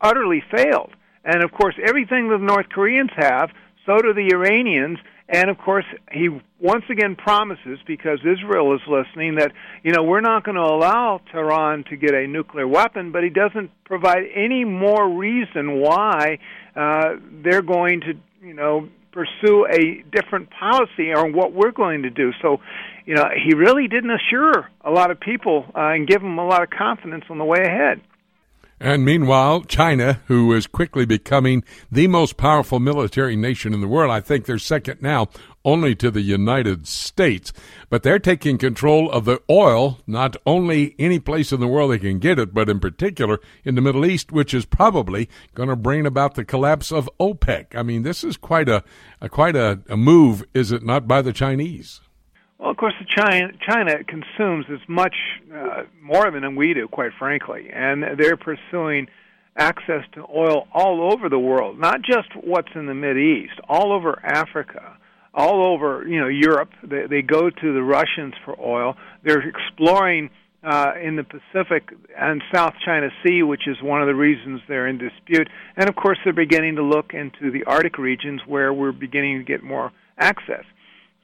[0.00, 0.90] utterly failed.
[1.24, 3.50] And of course, everything the North Koreans have,
[3.84, 4.98] so do the Iranians.
[5.28, 6.28] And of course, he
[6.60, 11.20] once again promises, because Israel is listening, that you know we're not going to allow
[11.32, 13.10] Tehran to get a nuclear weapon.
[13.10, 16.38] But he doesn't provide any more reason why
[16.76, 18.12] uh, they're going to,
[18.46, 22.32] you know, pursue a different policy or what we're going to do.
[22.42, 22.58] So,
[23.06, 26.46] you know, he really didn't assure a lot of people uh, and give them a
[26.46, 28.00] lot of confidence on the way ahead.
[28.78, 34.10] And meanwhile, China, who is quickly becoming the most powerful military nation in the world,
[34.10, 35.28] I think they're second now
[35.64, 37.54] only to the United States,
[37.88, 41.98] but they're taking control of the oil, not only any place in the world they
[41.98, 45.74] can get it, but in particular in the Middle East, which is probably going to
[45.74, 47.74] bring about the collapse of OPEC.
[47.74, 48.84] I mean, this is quite a,
[49.22, 52.00] a quite a, a move, is it not, by the Chinese?
[52.58, 55.14] Well, of course, China, China consumes as much
[55.54, 59.08] uh, more of it than we do, quite frankly, and they're pursuing
[59.56, 63.92] access to oil all over the world, not just what's in the Mid East, all
[63.92, 64.96] over Africa,
[65.34, 66.70] all over you know Europe.
[66.82, 68.96] They, they go to the Russians for oil.
[69.22, 70.30] They're exploring
[70.64, 74.88] uh, in the Pacific and South China Sea, which is one of the reasons they're
[74.88, 75.48] in dispute.
[75.76, 79.44] And of course, they're beginning to look into the Arctic regions where we're beginning to
[79.44, 80.64] get more access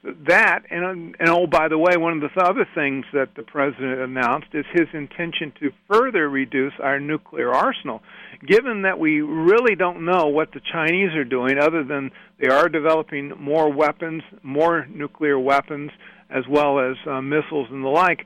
[0.03, 4.01] that and and oh by the way one of the other things that the president
[4.01, 8.01] announced is his intention to further reduce our nuclear arsenal.
[8.45, 12.11] Given that we really don't know what the chinese are doing other than
[12.41, 15.91] they are developing more weapons more nuclear weapons
[16.29, 18.25] as well as uh, missiles and the like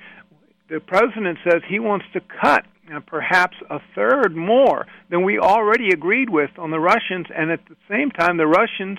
[0.69, 5.89] the president says he wants to cut uh, perhaps a third more than we already
[5.89, 8.97] agreed with on the russians and at the same time the russians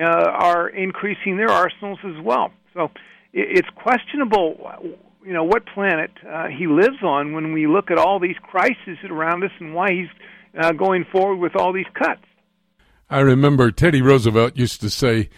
[0.00, 2.50] uh, are increasing their arsenals as well.
[2.74, 2.90] So
[3.32, 4.58] it's questionable,
[5.24, 8.98] you know, what planet uh, he lives on when we look at all these crises
[9.08, 10.08] around us and why he's
[10.58, 12.22] uh, going forward with all these cuts.
[13.10, 15.30] I remember Teddy Roosevelt used to say,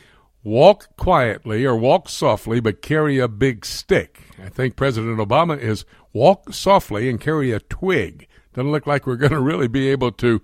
[0.42, 4.20] walk quietly or walk softly, but carry a big stick.
[4.42, 8.26] I think President Obama is walk softly and carry a twig.
[8.54, 10.40] Doesn't look like we're going to really be able to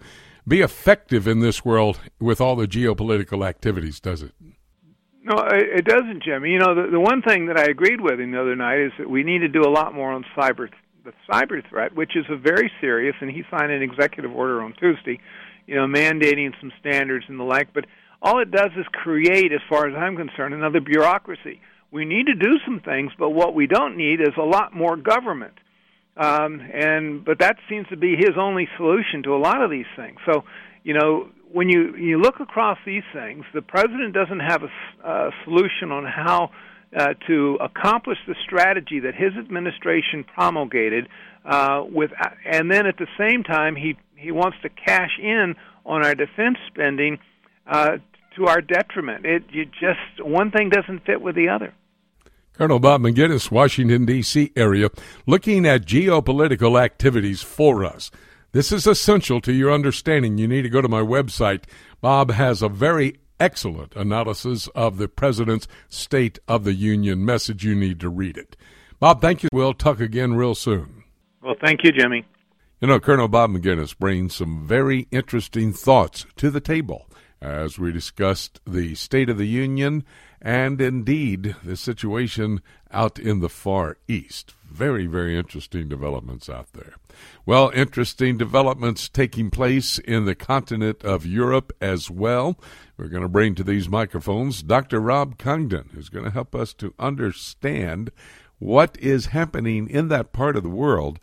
[0.46, 4.32] be effective in this world with all the geopolitical activities, does it?
[5.22, 6.50] No, it doesn't, Jimmy.
[6.50, 8.92] You know, the, the one thing that I agreed with him the other night is
[8.98, 10.68] that we need to do a lot more on cyber,
[11.04, 13.16] the cyber threat, which is a very serious.
[13.20, 15.18] And he signed an executive order on Tuesday,
[15.66, 17.74] you know, mandating some standards and the like.
[17.74, 17.86] But
[18.22, 21.60] all it does is create, as far as I'm concerned, another bureaucracy.
[21.90, 24.96] We need to do some things, but what we don't need is a lot more
[24.96, 25.54] government.
[26.16, 29.86] Um, and but that seems to be his only solution to a lot of these
[29.96, 30.18] things.
[30.24, 30.44] So,
[30.82, 34.62] you know, when you you look across these things, the president doesn't have
[35.04, 36.50] a, solution on how
[36.96, 41.08] uh, to accomplish the strategy that his administration promulgated.
[41.44, 42.10] Uh, with
[42.44, 46.56] and then at the same time, he he wants to cash in on our defense
[46.68, 47.18] spending
[47.66, 47.98] uh,
[48.36, 49.26] to our detriment.
[49.26, 51.74] It you just one thing doesn't fit with the other.
[52.56, 54.50] Colonel Bob Maginnis, Washington, D.C.
[54.56, 54.88] area,
[55.26, 58.10] looking at geopolitical activities for us.
[58.52, 60.38] This is essential to your understanding.
[60.38, 61.64] You need to go to my website.
[62.00, 67.62] Bob has a very excellent analysis of the President's State of the Union message.
[67.62, 68.56] You need to read it.
[68.98, 69.50] Bob, thank you.
[69.52, 71.04] We'll talk again real soon.
[71.42, 72.24] Well, thank you, Jimmy.
[72.80, 77.06] You know, Colonel Bob Maginnis brings some very interesting thoughts to the table
[77.40, 80.04] as we discussed the State of the Union
[80.40, 82.60] and indeed the situation
[82.90, 84.54] out in the Far East.
[84.70, 86.94] Very, very interesting developments out there.
[87.44, 92.58] Well, interesting developments taking place in the continent of Europe as well.
[92.96, 95.00] We're going to bring to these microphones Dr.
[95.00, 98.10] Rob Congdon, who's going to help us to understand
[98.58, 101.18] what is happening in that part of the world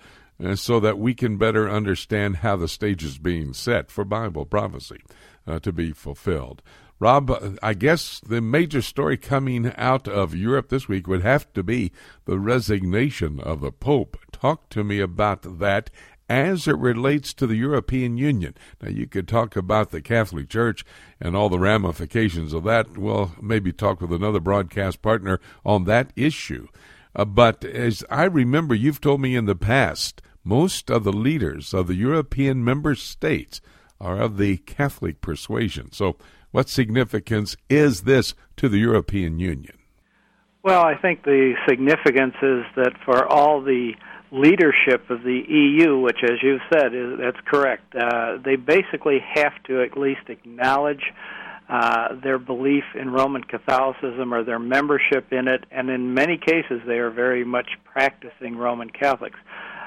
[0.56, 5.02] so that we can better understand how the stage is being set for Bible prophecy
[5.48, 6.62] uh, to be fulfilled.
[7.00, 11.64] Rob, I guess the major story coming out of Europe this week would have to
[11.64, 11.92] be
[12.26, 14.18] the resignation of the Pope.
[14.32, 15.90] Talk to me about that
[16.30, 18.56] as it relates to the European Union.
[18.82, 20.86] Now, you could talk about the Catholic Church
[21.20, 22.98] and all the ramifications of that.
[22.98, 26.68] Well, maybe talk with another broadcast partner on that issue.
[27.16, 31.74] Uh, but as I remember, you've told me in the past, most of the leaders
[31.74, 33.62] of the European member states
[34.00, 35.92] are of the Catholic persuasion.
[35.92, 36.18] So,
[36.52, 39.78] what significance is this to the European Union?
[40.62, 43.94] Well, I think the significance is that for all the
[44.32, 47.96] leadership of the EU, which, as you've said, is that's correct.
[47.96, 51.04] Uh, they basically have to at least acknowledge
[51.70, 56.82] uh, their belief in Roman Catholicism or their membership in it, and in many cases,
[56.86, 59.40] they are very much practicing Roman Catholics.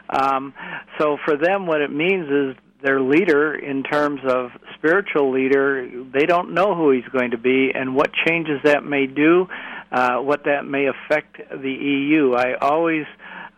[0.08, 0.54] Um,
[0.98, 6.26] so for them, what it means is their leader in terms of spiritual leader they
[6.26, 9.46] don't know who he's going to be and what changes that may do
[9.92, 13.06] uh, what that may affect the EU I always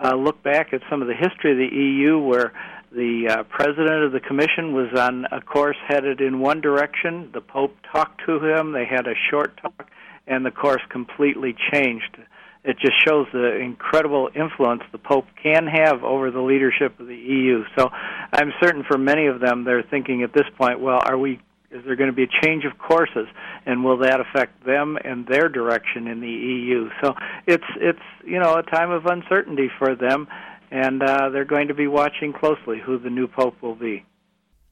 [0.03, 2.53] uh, look back at some of the history of the EU where
[2.93, 7.41] the uh, president of the commission was on a course headed in one direction the
[7.41, 9.91] pope talked to him they had a short talk
[10.27, 12.19] and the course completely changed
[12.65, 17.17] it just shows the incredible influence the Pope can have over the leadership of the
[17.17, 17.65] EU.
[17.79, 17.89] So
[18.33, 21.41] I'm certain for many of them, they're thinking at this point, well, are we?
[21.71, 23.27] Is there going to be a change of courses,
[23.67, 26.89] and will that affect them and their direction in the EU?
[27.03, 27.15] So
[27.47, 30.29] it's it's you know a time of uncertainty for them,
[30.71, 34.05] and uh, they're going to be watching closely who the new pope will be.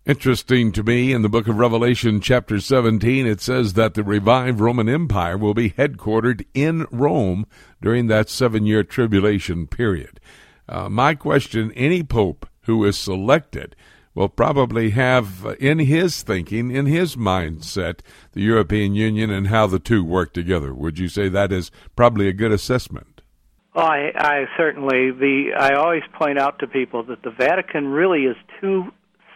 [0.07, 4.61] Interesting to me, in the book of Revelation, chapter 17, it says that the revived
[4.61, 7.45] Roman Empire will be headquartered in Rome
[7.83, 10.21] during that seven year tribulation period.
[10.69, 13.75] Uh, my question any pope who is selected
[14.15, 17.99] will probably have in his thinking, in his mindset,
[18.33, 20.73] the European Union and how the two work together.
[20.73, 23.16] Would you say that is probably a good assessment?
[23.77, 28.25] Well, I, I certainly the I always point out to people that the Vatican really
[28.25, 28.91] is two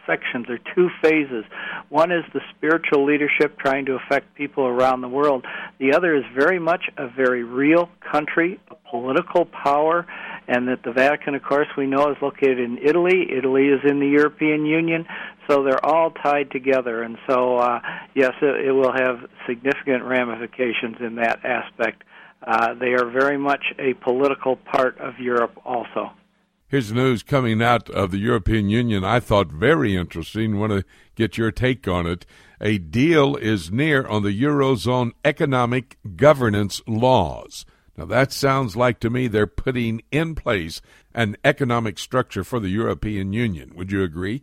[0.07, 1.45] sections or two phases.
[1.89, 5.45] One is the spiritual leadership trying to affect people around the world.
[5.77, 10.07] The other is very much a very real country, a political power,
[10.47, 13.27] and that the Vatican, of course, we know is located in Italy.
[13.31, 15.05] Italy is in the European Union,
[15.47, 17.03] so they're all tied together.
[17.03, 17.79] And so, uh,
[18.15, 22.01] yes, it, it will have significant ramifications in that aspect.
[22.45, 26.11] Uh, they are very much a political part of Europe also.
[26.67, 30.57] Here's news coming out of the European Union I thought very interesting.
[30.57, 30.85] Want to
[31.15, 32.25] get your take on it.
[32.61, 37.65] A deal is near on the Eurozone economic governance laws.
[37.97, 40.81] Now, that sounds like to me they're putting in place
[41.13, 43.73] an economic structure for the European Union.
[43.75, 44.41] Would you agree?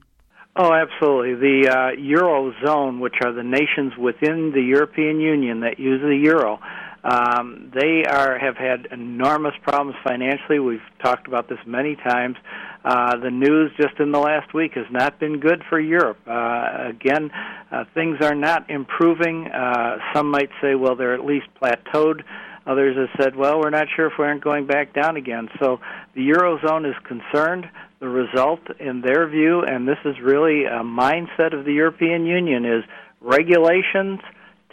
[0.55, 1.35] Oh, absolutely.
[1.35, 6.61] The uh, Eurozone, which are the nations within the European Union that use the euro,
[7.09, 10.59] um, they are have had enormous problems financially.
[10.59, 12.37] We've talked about this many times.
[12.85, 16.19] Uh, the news just in the last week has not been good for Europe.
[16.27, 17.31] Uh, again,
[17.73, 19.47] uh, things are not improving.
[19.47, 22.23] Uh, some might say, well, they're at least plateaued.
[22.67, 25.49] Others have said, well, we're not sure if we aren't going back down again.
[25.59, 25.81] So
[26.15, 27.65] the Eurozone is concerned.
[28.01, 32.65] The result, in their view, and this is really a mindset of the European Union,
[32.65, 32.85] is
[33.21, 34.21] regulations,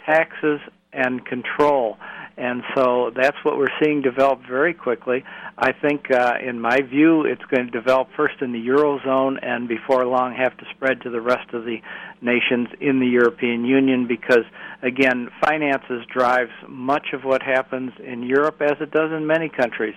[0.04, 0.60] taxes,
[0.92, 1.96] and control.
[2.38, 5.24] And so that's what we're seeing develop very quickly.
[5.56, 9.66] I think, uh, in my view, it's going to develop first in the Eurozone and
[9.66, 11.78] before long have to spread to the rest of the
[12.20, 14.44] nations in the European Union because,
[14.82, 19.94] again, finances drives much of what happens in Europe as it does in many countries.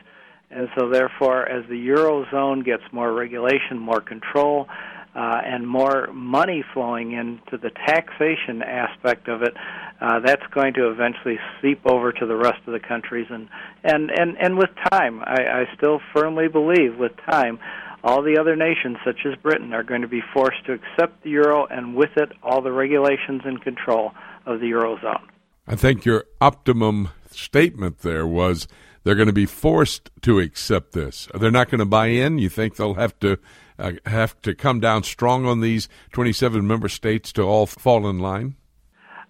[0.49, 4.67] And so, therefore, as the Eurozone gets more regulation, more control,
[5.15, 9.53] uh, and more money flowing into the taxation aspect of it,
[10.01, 13.27] uh, that's going to eventually seep over to the rest of the countries.
[13.29, 13.49] And
[13.83, 17.59] and and, and with time, I, I still firmly believe with time,
[18.03, 21.31] all the other nations, such as Britain, are going to be forced to accept the
[21.31, 24.11] euro, and with it, all the regulations and control
[24.45, 25.21] of the eurozone.
[25.67, 28.67] I think your optimum statement there was
[29.03, 31.27] they're going to be forced to accept this.
[31.33, 32.37] They're not going to buy in.
[32.37, 33.37] You think they'll have to
[33.79, 38.19] uh, have to come down strong on these 27 member states to all fall in
[38.19, 38.55] line?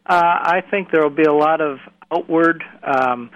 [0.06, 1.78] Uh, I think there will be a lot of
[2.12, 3.30] outward um,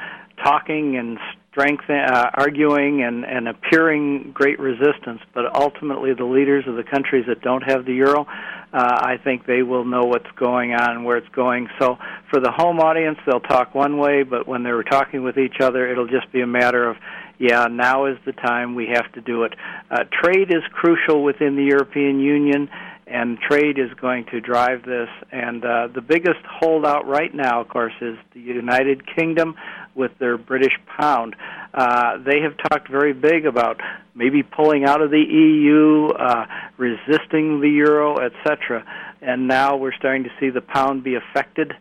[0.44, 1.20] talking and
[1.52, 7.26] strength, uh, arguing and, and appearing great resistance, but ultimately the leaders of the countries
[7.28, 8.26] that don't have the euro,
[8.74, 11.70] uh, I think they will know what's going on and where it's going.
[11.80, 11.98] So
[12.32, 15.88] for the home audience, they'll talk one way, but when they're talking with each other,
[15.88, 16.98] it'll just be a matter of,
[17.44, 19.54] yeah, now is the time we have to do it.
[19.92, 22.70] Uh, trade is crucial within the European Union
[23.06, 25.10] and trade is going to drive this.
[25.30, 29.56] And uh, the biggest holdout right now, of course, is the United Kingdom
[29.94, 31.36] with their British pound.
[31.74, 33.82] Uh, they have talked very big about
[34.16, 36.46] maybe pulling out of the EU, uh,
[36.78, 38.86] resisting the euro, etc.
[39.22, 41.74] And now we're starting to see the pound be affected.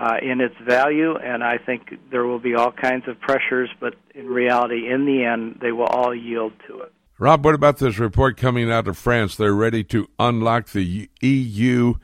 [0.00, 3.94] Uh, in its value, and I think there will be all kinds of pressures, but
[4.14, 6.92] in reality, in the end, they will all yield to it.
[7.18, 9.34] Rob, what about this report coming out of France?
[9.34, 11.94] They're ready to unlock the EU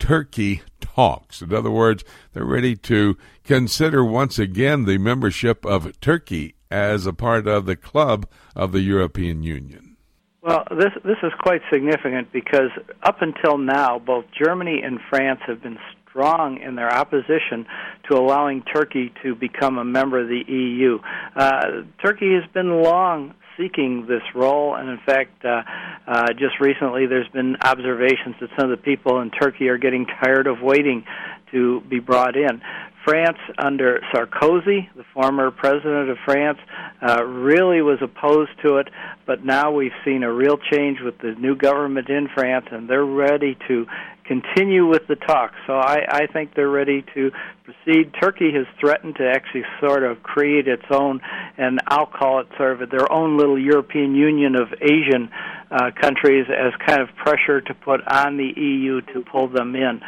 [0.00, 1.42] Turkey talks.
[1.42, 2.02] In other words,
[2.32, 7.76] they're ready to consider once again the membership of Turkey as a part of the
[7.76, 8.26] club
[8.56, 9.96] of the European Union.
[10.42, 12.70] Well, this this is quite significant because
[13.02, 15.78] up until now, both Germany and France have been
[16.14, 17.66] strong in their opposition
[18.08, 20.98] to allowing Turkey to become a member of the EU.
[21.34, 24.74] Uh, Turkey has been long seeking this role.
[24.74, 25.62] And in fact, uh,
[26.06, 30.06] uh, just recently there's been observations that some of the people in Turkey are getting
[30.06, 31.04] tired of waiting
[31.52, 32.60] to be brought in.
[33.04, 36.58] France, under Sarkozy, the former president of France,
[37.06, 38.88] uh, really was opposed to it,
[39.26, 43.04] but now we've seen a real change with the new government in France, and they're
[43.04, 43.86] ready to
[44.24, 45.54] continue with the talks.
[45.66, 47.30] So I, I think they're ready to
[47.64, 48.12] proceed.
[48.20, 51.20] Turkey has threatened to actually sort of create its own,
[51.56, 55.30] and I'll call it sort of their own little European Union of Asian
[55.70, 60.00] uh, countries as kind of pressure to put on the EU to pull them in.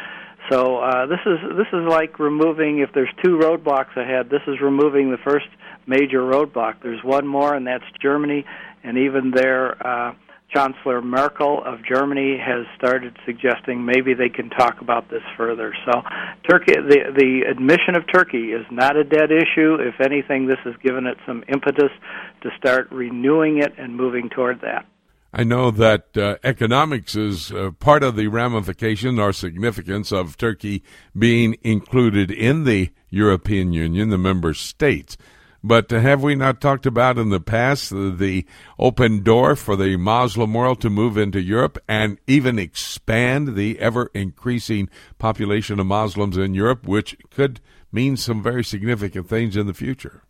[0.49, 4.29] So uh, this is this is like removing if there's two roadblocks ahead.
[4.29, 5.47] This is removing the first
[5.85, 6.75] major roadblock.
[6.81, 8.45] There's one more, and that's Germany,
[8.83, 9.75] and even there.
[9.85, 10.13] Uh,
[10.49, 15.73] Chancellor Merkel of Germany has started suggesting maybe they can talk about this further.
[15.85, 16.01] So,
[16.49, 19.75] Turkey, the the admission of Turkey is not a dead issue.
[19.75, 21.91] If anything, this has given it some impetus
[22.41, 24.85] to start renewing it and moving toward that.
[25.33, 30.83] I know that uh, economics is uh, part of the ramification or significance of Turkey
[31.17, 35.17] being included in the European Union, the member states.
[35.67, 38.45] But have we not talked about in the past the,
[38.79, 44.09] open door for the Muslim world to move into Europe and even expand the ever
[44.13, 44.87] increasing
[45.19, 47.59] population of Muslims in Europe, which could
[47.91, 50.23] mean some very significant things in the future?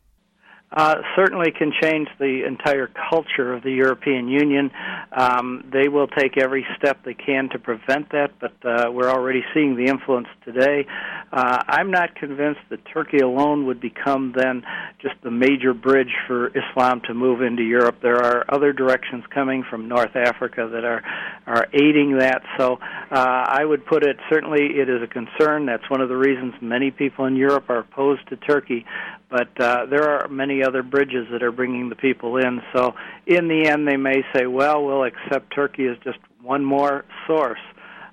[0.71, 4.69] Uh, certainly can change the entire culture of the European Union.
[5.15, 9.43] Um, they will take every step they can to prevent that, but uh, we're already
[9.53, 10.85] seeing the influence today.
[11.31, 14.63] Uh, I'm not convinced that Turkey alone would become then
[15.01, 17.99] just the major bridge for Islam to move into Europe.
[18.01, 21.01] There are other directions coming from North Africa that are
[21.45, 22.41] are aiding that.
[22.57, 25.65] So uh, I would put it certainly it is a concern.
[25.65, 28.85] That's one of the reasons many people in Europe are opposed to Turkey.
[29.29, 32.61] But uh, there are many other bridges that are bringing the people in.
[32.75, 32.93] So
[33.25, 37.59] in the end, they may say, well, we'll accept Turkey as just one more source.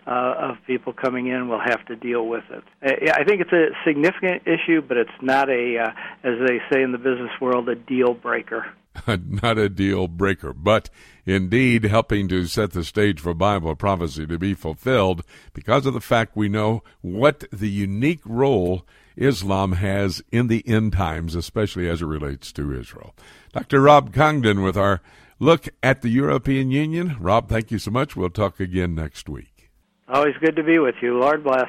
[0.06, 2.62] Uh, of people coming in, we'll have to deal with it.
[2.82, 5.88] I think it's a significant issue, but it's not a, uh,
[6.22, 8.66] as they say in the business world, a deal breaker.
[9.06, 10.90] not a deal breaker, but
[11.26, 15.22] indeed helping to set the stage for Bible prophecy to be fulfilled
[15.52, 18.84] because of the fact we know what the unique role
[19.16, 23.14] Islam has in the end times, especially as it relates to Israel.
[23.52, 23.80] Dr.
[23.80, 25.00] Rob Congdon with our
[25.38, 27.16] look at the European Union.
[27.20, 28.16] Rob, thank you so much.
[28.16, 29.70] We'll talk again next week.
[30.08, 31.18] Always good to be with you.
[31.18, 31.68] Lord bless.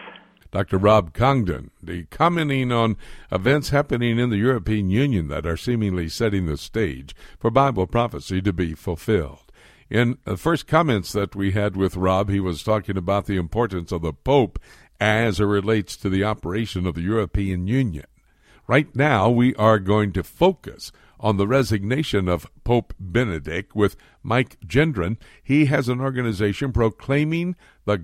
[0.52, 0.78] Dr.
[0.78, 2.96] Rob Congdon, the commenting on
[3.30, 8.42] events happening in the European Union that are seemingly setting the stage for Bible prophecy
[8.42, 9.52] to be fulfilled.
[9.90, 13.92] In the first comments that we had with Rob, he was talking about the importance
[13.92, 14.58] of the Pope
[15.00, 18.06] as it relates to the operation of the European Union.
[18.68, 24.58] Right now, we are going to focus on the resignation of Pope Benedict with Mike
[24.66, 25.18] Gendron.
[25.44, 27.98] He has an organization proclaiming the.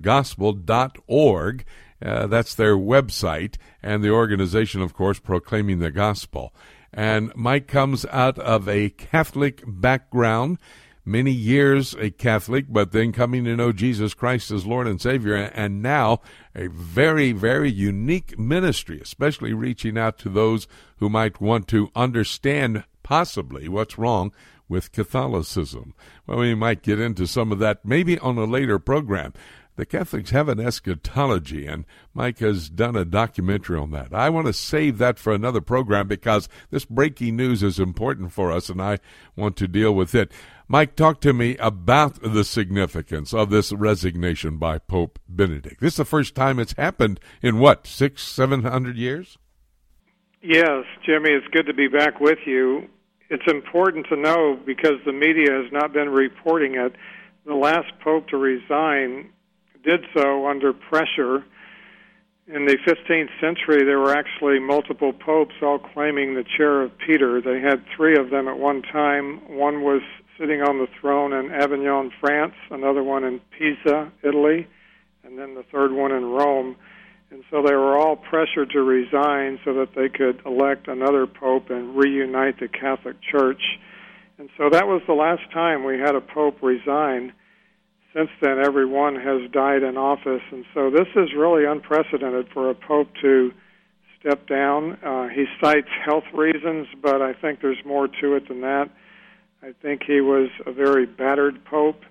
[2.04, 6.52] Uh, that's their website, and the organization, of course, proclaiming the gospel.
[6.92, 10.58] And Mike comes out of a Catholic background
[11.04, 15.34] many years a Catholic, but then coming to know Jesus Christ as Lord and Savior,
[15.34, 16.20] and now
[16.54, 20.66] a very, very unique ministry, especially reaching out to those
[20.98, 24.32] who might want to understand possibly what's wrong
[24.68, 25.94] with Catholicism.
[26.26, 29.34] Well, we might get into some of that maybe on a later program.
[29.76, 34.12] The Catholics have an eschatology, and Mike has done a documentary on that.
[34.12, 38.52] I want to save that for another program because this breaking news is important for
[38.52, 38.98] us, and I
[39.34, 40.30] want to deal with it.
[40.68, 45.80] Mike, talk to me about the significance of this resignation by Pope Benedict.
[45.80, 49.38] This is the first time it's happened in what, six, seven hundred years?
[50.42, 52.88] Yes, Jimmy, it's good to be back with you.
[53.30, 56.94] It's important to know because the media has not been reporting it.
[57.46, 59.30] The last pope to resign
[59.82, 61.44] did so under pressure.
[62.46, 67.40] In the 15th century, there were actually multiple popes all claiming the chair of Peter.
[67.40, 69.40] They had three of them at one time.
[69.48, 70.02] One was
[70.38, 74.66] sitting on the throne in Avignon, France, another one in Pisa, Italy,
[75.24, 76.76] and then the third one in Rome.
[77.30, 81.70] And so they were all pressured to resign so that they could elect another pope
[81.70, 83.62] and reunite the Catholic Church.
[84.38, 87.32] And so that was the last time we had a pope resign
[88.14, 92.74] since then, everyone has died in office, and so this is really unprecedented for a
[92.74, 93.52] pope to
[94.20, 94.98] step down.
[95.02, 98.90] Uh, he cites health reasons, but I think there's more to it than that.
[99.62, 102.02] I think he was a very battered pope.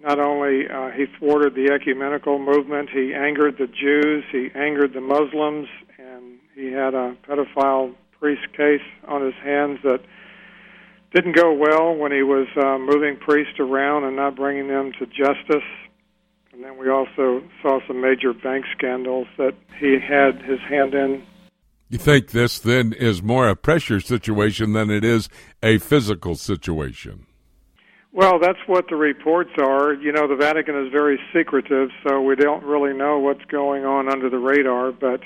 [0.00, 5.00] Not only uh, he thwarted the ecumenical movement, he angered the Jews, he angered the
[5.00, 5.68] Muslims,
[5.98, 10.00] and he had a pedophile priest case on his hands that
[11.12, 15.06] didn't go well when he was uh, moving priests around and not bringing them to
[15.06, 15.66] justice.
[16.52, 21.22] And then we also saw some major bank scandals that he had his hand in.
[21.88, 25.28] You think this then is more a pressure situation than it is
[25.62, 27.26] a physical situation?
[28.12, 29.92] Well, that's what the reports are.
[29.92, 34.10] You know, the Vatican is very secretive, so we don't really know what's going on
[34.10, 35.20] under the radar, but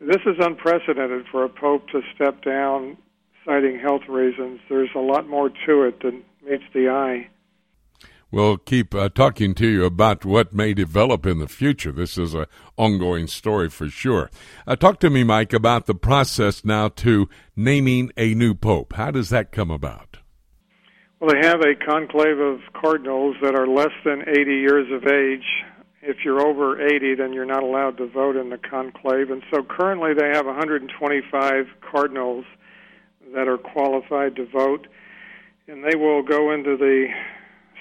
[0.00, 2.96] this is unprecedented for a pope to step down
[3.44, 4.60] citing health reasons.
[4.68, 7.28] There's a lot more to it than meets the eye.
[8.30, 11.92] We'll keep uh, talking to you about what may develop in the future.
[11.92, 12.46] This is an
[12.78, 14.30] ongoing story for sure.
[14.66, 18.94] Uh, talk to me, Mike, about the process now to naming a new pope.
[18.94, 20.16] How does that come about?
[21.20, 25.44] Well, they have a conclave of cardinals that are less than 80 years of age.
[26.00, 29.30] If you're over 80, then you're not allowed to vote in the conclave.
[29.30, 32.46] And so currently they have 125 cardinals
[33.34, 34.86] that are qualified to vote,
[35.68, 37.08] and they will go into the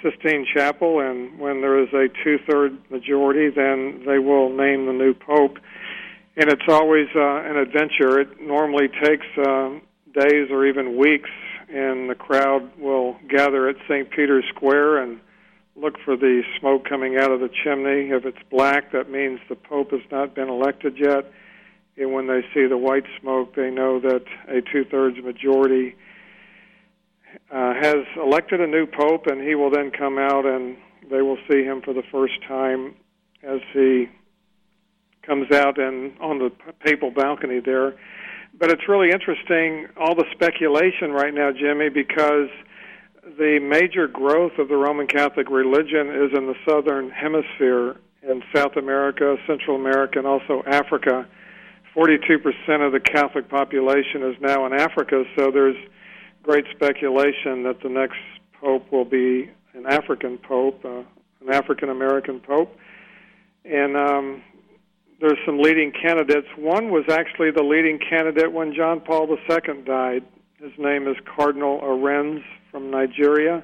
[0.01, 5.13] Sistine Chapel, and when there is a two-third majority, then they will name the new
[5.13, 5.57] pope.
[6.37, 8.19] And it's always uh, an adventure.
[8.19, 9.71] It normally takes uh,
[10.13, 11.29] days or even weeks,
[11.69, 14.09] and the crowd will gather at St.
[14.09, 15.19] Peter's Square and
[15.75, 18.09] look for the smoke coming out of the chimney.
[18.09, 21.31] If it's black, that means the pope has not been elected yet
[22.01, 25.95] and when they see the white smoke, they know that a two thirds majority
[27.51, 30.77] uh, has elected a new pope, and he will then come out and
[31.09, 32.95] they will see him for the first time
[33.43, 34.07] as he
[35.25, 36.51] comes out and on the
[36.85, 37.95] papal balcony there.
[38.57, 42.49] But it's really interesting, all the speculation right now, Jimmy, because
[43.37, 48.75] the major growth of the Roman Catholic religion is in the southern hemisphere, in South
[48.75, 51.27] America, Central America, and also Africa
[51.95, 55.75] 42% of the Catholic population is now in Africa, so there's
[56.43, 58.17] great speculation that the next
[58.59, 60.99] pope will be an African pope, uh,
[61.41, 62.75] an African American pope.
[63.65, 64.43] And um,
[65.19, 66.47] there's some leading candidates.
[66.57, 70.23] One was actually the leading candidate when John Paul II died.
[70.59, 73.63] His name is Cardinal Arinze from Nigeria.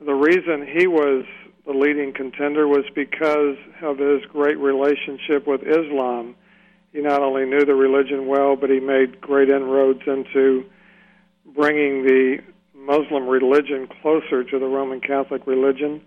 [0.00, 1.24] The reason he was
[1.66, 6.34] the leading contender was because of his great relationship with Islam
[6.98, 10.64] he not only knew the religion well, but he made great inroads into
[11.54, 12.38] bringing the
[12.74, 16.00] Muslim religion closer to the Roman Catholic religion.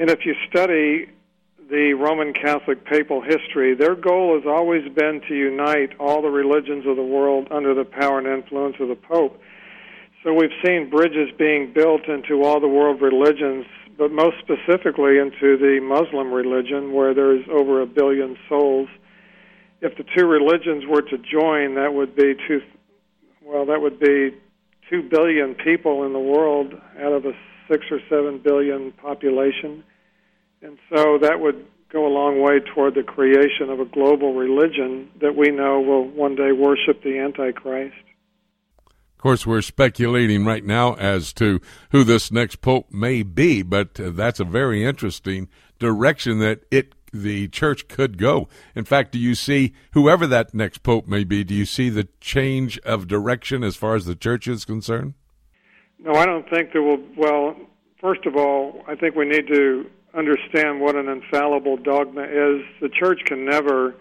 [0.00, 1.06] And if you study
[1.70, 6.88] the Roman Catholic papal history, their goal has always been to unite all the religions
[6.88, 9.40] of the world under the power and influence of the Pope.
[10.24, 13.64] So we've seen bridges being built into all the world religions,
[13.96, 18.88] but most specifically into the Muslim religion, where there's over a billion souls
[19.84, 22.62] if the two religions were to join, that would be two.
[23.42, 24.30] Well, that would be
[24.88, 27.32] two billion people in the world out of a
[27.70, 29.84] six or seven billion population,
[30.62, 35.10] and so that would go a long way toward the creation of a global religion
[35.20, 37.94] that we know will one day worship the Antichrist.
[38.86, 41.60] Of course, we're speculating right now as to
[41.90, 46.94] who this next pope may be, but uh, that's a very interesting direction that it
[47.14, 48.48] the church could go.
[48.74, 51.44] In fact, do you see whoever that next pope may be?
[51.44, 55.14] Do you see the change of direction as far as the church is concerned?
[55.98, 56.98] No, I don't think there will.
[57.16, 57.56] Well,
[58.00, 59.86] first of all, I think we need to
[60.16, 63.94] understand what an infallible dogma is, the church can never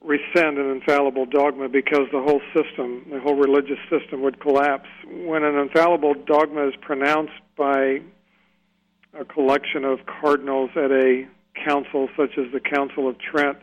[0.00, 4.88] rescind an infallible dogma because the whole system, the whole religious system would collapse.
[5.06, 8.00] When an infallible dogma is pronounced by
[9.18, 11.26] a collection of cardinals at a
[11.64, 13.58] council such as the Council of Trent,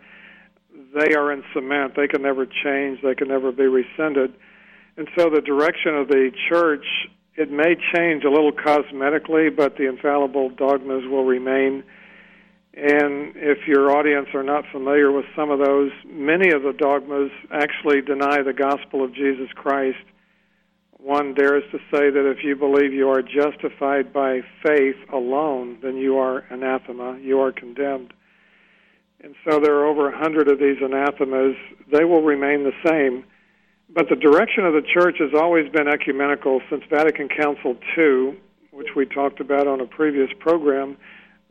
[0.93, 1.95] they are in cement.
[1.95, 4.33] They can never change, they can never be rescinded.
[4.97, 6.85] And so the direction of the church,
[7.35, 11.83] it may change a little cosmetically, but the infallible dogmas will remain
[12.73, 17.29] and if your audience are not familiar with some of those, many of the dogmas
[17.51, 20.05] actually deny the gospel of Jesus Christ.
[21.01, 25.97] One dares to say that if you believe you are justified by faith alone, then
[25.97, 28.13] you are anathema, you are condemned.
[29.23, 31.55] And so there are over a hundred of these anathemas.
[31.91, 33.23] They will remain the same.
[33.89, 38.39] But the direction of the church has always been ecumenical since Vatican Council II,
[38.71, 40.97] which we talked about on a previous program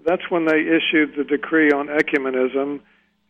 [0.07, 2.81] that's when they issued the decree on ecumenism,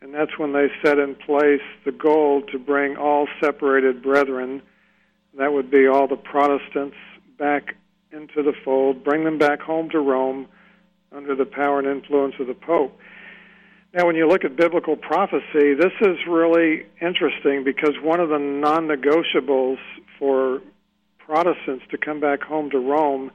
[0.03, 4.63] and that's when they set in place the goal to bring all separated brethren,
[5.39, 6.97] that would be all the Protestants,
[7.39, 7.77] back
[8.13, 10.47] into the fold, bring them back home to Rome
[11.13, 12.99] under the power and influence of the Pope.
[13.93, 18.39] Now, when you look at biblical prophecy, this is really interesting because one of the
[18.39, 19.79] non negotiables
[20.19, 20.61] for
[21.19, 23.31] Protestants to come back home to Rome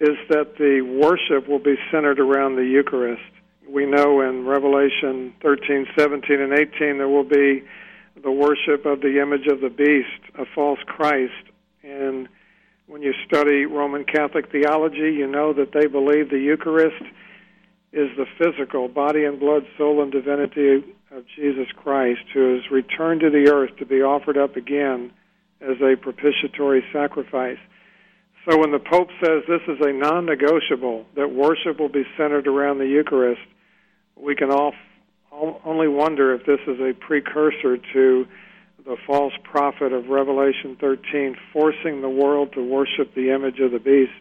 [0.00, 3.22] is that the worship will be centered around the Eucharist.
[3.68, 7.62] We know in Revelation 13, 17, and 18 there will be
[8.22, 11.50] the worship of the image of the beast, a false Christ.
[11.82, 12.28] And
[12.86, 17.02] when you study Roman Catholic theology, you know that they believe the Eucharist
[17.92, 23.20] is the physical body and blood, soul, and divinity of Jesus Christ, who has returned
[23.20, 25.12] to the earth to be offered up again
[25.60, 27.58] as a propitiatory sacrifice.
[28.48, 32.46] So when the Pope says this is a non negotiable, that worship will be centered
[32.46, 33.42] around the Eucharist,
[34.16, 34.72] we can all,
[35.32, 38.26] only wonder if this is a precursor to
[38.84, 43.78] the false prophet of Revelation 13 forcing the world to worship the image of the
[43.78, 44.12] beast.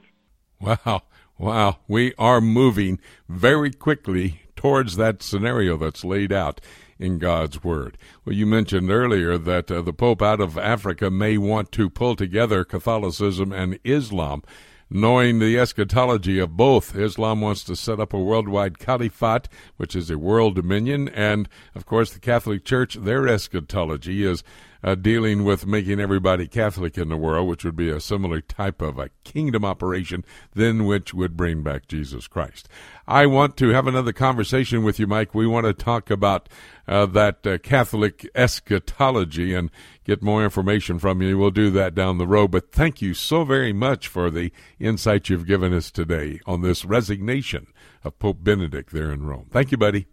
[0.59, 1.03] Wow,
[1.37, 1.77] wow.
[1.87, 6.59] We are moving very quickly towards that scenario that's laid out
[6.99, 7.97] in God's Word.
[8.25, 12.15] Well, you mentioned earlier that uh, the Pope out of Africa may want to pull
[12.15, 14.43] together Catholicism and Islam.
[14.91, 20.09] Knowing the eschatology of both, Islam wants to set up a worldwide caliphate, which is
[20.09, 24.43] a world dominion, and of course the Catholic Church, their eschatology is
[24.83, 28.81] uh, dealing with making everybody Catholic in the world, which would be a similar type
[28.81, 30.23] of a kingdom operation,
[30.53, 32.67] then which would bring back Jesus Christ.
[33.07, 35.35] I want to have another conversation with you, Mike.
[35.35, 36.49] We want to talk about
[36.87, 39.69] uh, that uh, Catholic eschatology and
[40.09, 41.37] get more information from you.
[41.37, 42.49] We'll do that down the road.
[42.49, 46.83] But thank you so very much for the insight you've given us today on this
[46.83, 47.67] resignation
[48.03, 49.45] of Pope Benedict there in Rome.
[49.51, 50.07] Thank you, buddy.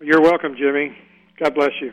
[0.00, 0.96] You're welcome, Jimmy.
[1.42, 1.92] God bless you.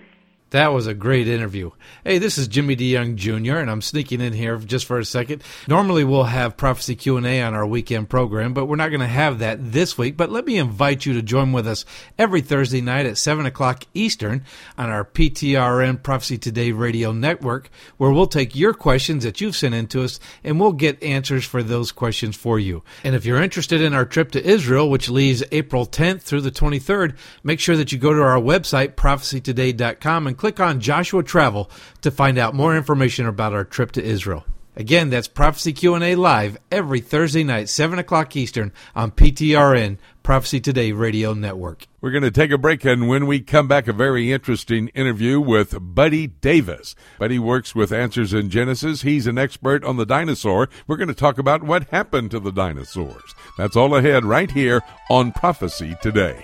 [0.52, 1.72] That was a great interview.
[2.06, 5.44] Hey, this is Jimmy DeYoung Jr., and I'm sneaking in here just for a second.
[5.68, 9.40] Normally, we'll have Prophecy Q&A on our weekend program, but we're not going to have
[9.40, 10.16] that this week.
[10.16, 11.84] But let me invite you to join with us
[12.18, 14.46] every Thursday night at 7 o'clock Eastern
[14.78, 19.76] on our PTRN Prophecy Today radio network, where we'll take your questions that you've sent
[19.76, 22.84] in to us, and we'll get answers for those questions for you.
[23.04, 26.52] And if you're interested in our trip to Israel, which leaves April 10th through the
[26.52, 31.70] 23rd, make sure that you go to our website, prophecytoday.com, and click on Joshua Travel
[32.02, 34.46] to find out more information about our trip to Israel.
[34.78, 40.92] Again, that's Prophecy Q&A live every Thursday night, 7 o'clock Eastern on PTRN, Prophecy Today
[40.92, 41.88] Radio Network.
[42.00, 45.40] We're going to take a break, and when we come back, a very interesting interview
[45.40, 46.94] with Buddy Davis.
[47.18, 49.02] Buddy works with Answers in Genesis.
[49.02, 50.70] He's an expert on the dinosaur.
[50.86, 53.34] We're going to talk about what happened to the dinosaurs.
[53.58, 56.44] That's all ahead right here on Prophecy Today.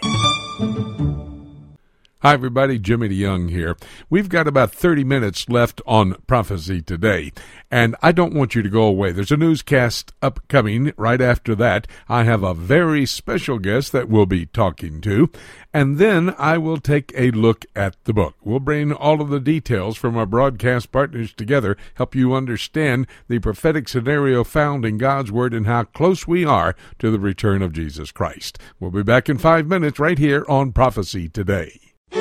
[2.24, 2.80] Hi, everybody.
[2.80, 3.76] Jimmy DeYoung here.
[4.10, 7.34] We've got about 30 minutes left on prophecy today,
[7.70, 9.12] and I don't want you to go away.
[9.12, 11.86] There's a newscast upcoming right after that.
[12.08, 15.32] I have a very special guest that we'll be talking to,
[15.74, 18.36] and then I will take a look at the book.
[18.42, 23.40] We'll bring all of the details from our broadcast partners together, help you understand the
[23.40, 27.74] prophetic scenario found in God's Word and how close we are to the return of
[27.74, 28.60] Jesus Christ.
[28.80, 31.93] We'll be back in five minutes right here on Prophecy Today.
[32.14, 32.20] Hi,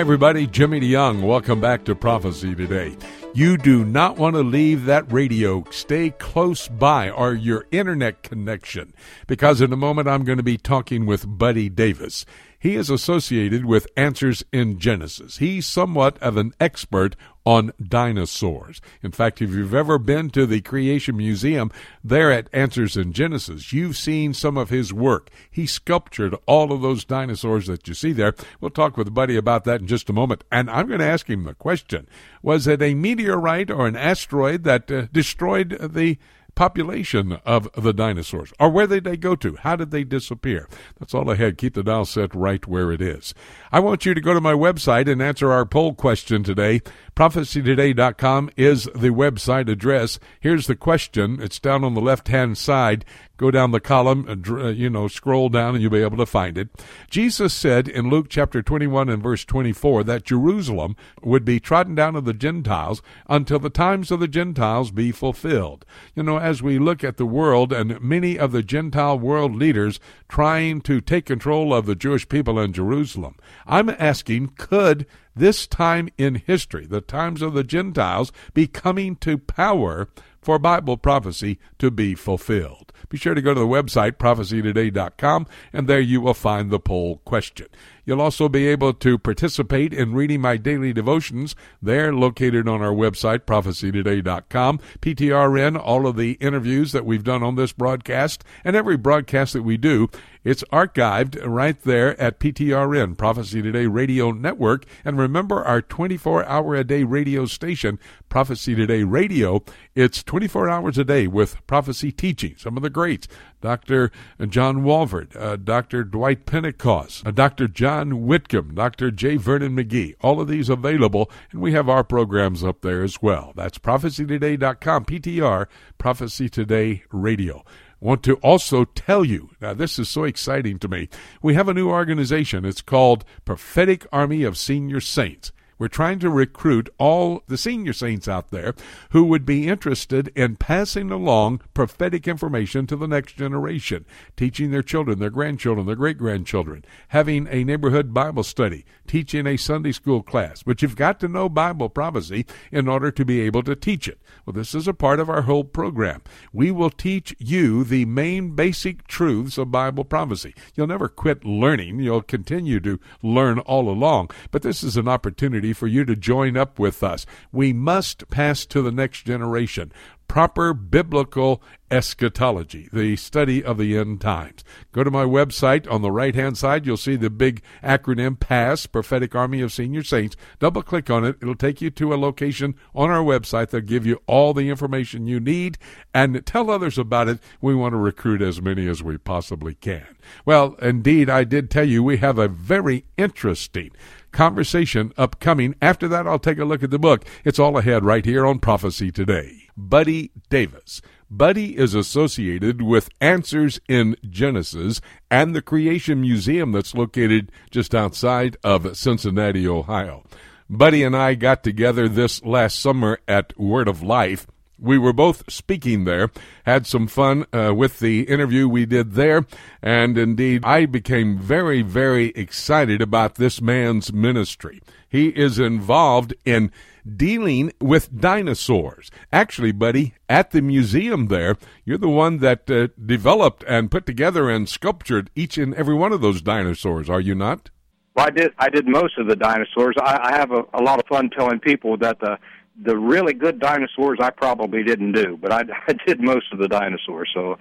[0.00, 0.48] everybody.
[0.48, 1.22] Jimmy DeYoung.
[1.22, 2.96] Welcome back to Prophecy Today.
[3.34, 5.62] You do not want to leave that radio.
[5.70, 8.92] Stay close by or your internet connection
[9.28, 12.26] because in a moment I'm going to be talking with Buddy Davis.
[12.60, 15.38] He is associated with Answers in Genesis.
[15.38, 18.82] He's somewhat of an expert on dinosaurs.
[19.02, 21.72] In fact, if you've ever been to the Creation Museum
[22.04, 25.30] there at Answers in Genesis, you've seen some of his work.
[25.50, 28.34] He sculptured all of those dinosaurs that you see there.
[28.60, 30.44] We'll talk with buddy about that in just a moment.
[30.52, 32.06] And I'm going to ask him the question
[32.42, 36.18] Was it a meteorite or an asteroid that uh, destroyed the
[36.60, 38.52] population of the dinosaurs?
[38.60, 39.56] Or where did they go to?
[39.56, 40.68] How did they disappear?
[40.98, 41.56] That's all ahead.
[41.56, 43.32] Keep the dial set right where it is.
[43.72, 46.82] I want you to go to my website and answer our poll question today.
[47.20, 50.18] ProphecyToday.com is the website address.
[50.40, 51.38] Here's the question.
[51.42, 53.04] It's down on the left hand side.
[53.36, 56.56] Go down the column, uh, you know, scroll down and you'll be able to find
[56.56, 56.70] it.
[57.10, 62.16] Jesus said in Luke chapter 21 and verse 24 that Jerusalem would be trodden down
[62.16, 65.84] of the Gentiles until the times of the Gentiles be fulfilled.
[66.14, 70.00] You know, as we look at the world and many of the Gentile world leaders
[70.26, 76.08] trying to take control of the Jewish people in Jerusalem, I'm asking, could this time
[76.18, 80.08] in history, the times of the Gentiles, be coming to power
[80.40, 82.92] for Bible prophecy to be fulfilled.
[83.08, 87.18] Be sure to go to the website, prophecytoday.com, and there you will find the poll
[87.24, 87.66] question.
[88.04, 91.54] You'll also be able to participate in reading my daily devotions.
[91.82, 94.78] They're located on our website, prophecytoday.com.
[95.00, 99.62] PTRN, all of the interviews that we've done on this broadcast and every broadcast that
[99.62, 100.08] we do
[100.42, 104.86] it's archived right there at PTRN, Prophecy Today Radio Network.
[105.04, 107.98] And remember our 24 hour a day radio station,
[108.30, 109.62] Prophecy Today Radio.
[109.94, 112.54] It's 24 hours a day with prophecy teaching.
[112.56, 113.28] Some of the greats,
[113.60, 114.10] Dr.
[114.48, 116.04] John Walvoord, uh, Dr.
[116.04, 117.68] Dwight Pentecost, uh, Dr.
[117.68, 119.10] John Whitcomb, Dr.
[119.10, 119.36] J.
[119.36, 120.14] Vernon McGee.
[120.20, 123.52] All of these available, and we have our programs up there as well.
[123.54, 125.66] That's prophecytoday.com, PTR,
[125.98, 127.64] Prophecy Today Radio
[128.00, 131.08] want to also tell you now, this is so exciting to me.
[131.42, 132.64] We have a new organization.
[132.64, 135.52] It's called Prophetic Army of Senior Saints.
[135.80, 138.74] We're trying to recruit all the senior saints out there
[139.12, 144.04] who would be interested in passing along prophetic information to the next generation,
[144.36, 149.56] teaching their children, their grandchildren, their great grandchildren, having a neighborhood Bible study, teaching a
[149.56, 150.62] Sunday school class.
[150.62, 154.20] But you've got to know Bible prophecy in order to be able to teach it.
[154.44, 156.20] Well, this is a part of our whole program.
[156.52, 160.54] We will teach you the main basic truths of Bible prophecy.
[160.74, 164.28] You'll never quit learning, you'll continue to learn all along.
[164.50, 167.26] But this is an opportunity for you to join up with us.
[167.52, 169.92] We must pass to the next generation
[170.30, 171.60] proper biblical
[171.90, 174.62] eschatology, the study of the end times.
[174.92, 175.90] Go to my website.
[175.90, 180.04] On the right hand side, you'll see the big acronym PASS, Prophetic Army of Senior
[180.04, 180.36] Saints.
[180.60, 181.34] Double click on it.
[181.42, 185.26] It'll take you to a location on our website that'll give you all the information
[185.26, 185.78] you need
[186.14, 187.40] and tell others about it.
[187.60, 190.16] We want to recruit as many as we possibly can.
[190.44, 193.90] Well, indeed, I did tell you we have a very interesting
[194.32, 195.74] conversation upcoming.
[195.80, 197.24] After that, I'll take a look at the book.
[197.44, 199.68] It's all ahead right here on Prophecy Today.
[199.76, 201.00] Buddy Davis.
[201.30, 205.00] Buddy is associated with Answers in Genesis
[205.30, 210.24] and the Creation Museum that's located just outside of Cincinnati, Ohio.
[210.68, 214.46] Buddy and I got together this last summer at Word of Life
[214.80, 216.30] we were both speaking there,
[216.64, 219.46] had some fun uh, with the interview we did there,
[219.82, 224.80] and indeed, I became very, very excited about this man's ministry.
[225.08, 226.70] He is involved in
[227.16, 229.10] dealing with dinosaurs.
[229.32, 234.48] Actually, buddy, at the museum there, you're the one that uh, developed and put together
[234.48, 237.70] and sculptured each and every one of those dinosaurs, are you not?
[238.14, 238.52] Well, I did.
[238.58, 239.94] I did most of the dinosaurs.
[240.00, 242.38] I, I have a, a lot of fun telling people that the
[242.82, 246.68] the really good dinosaurs I probably didn't do, but I, I did most of the
[246.68, 247.30] dinosaurs.
[247.34, 247.58] So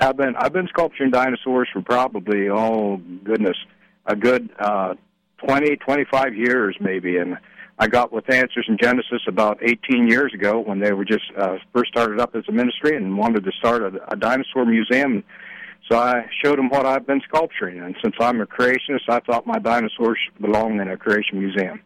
[0.00, 3.56] I've been I've been sculpturing dinosaurs for probably oh goodness
[4.06, 4.94] a good uh,
[5.44, 7.38] twenty twenty five years maybe, and
[7.78, 11.56] I got with Answers in Genesis about 18 years ago when they were just uh,
[11.74, 15.24] first started up as a ministry and wanted to start a, a dinosaur museum.
[15.90, 19.46] So I showed them what I've been sculpturing, and since I'm a creationist, I thought
[19.46, 21.80] my dinosaurs belong in a creation museum.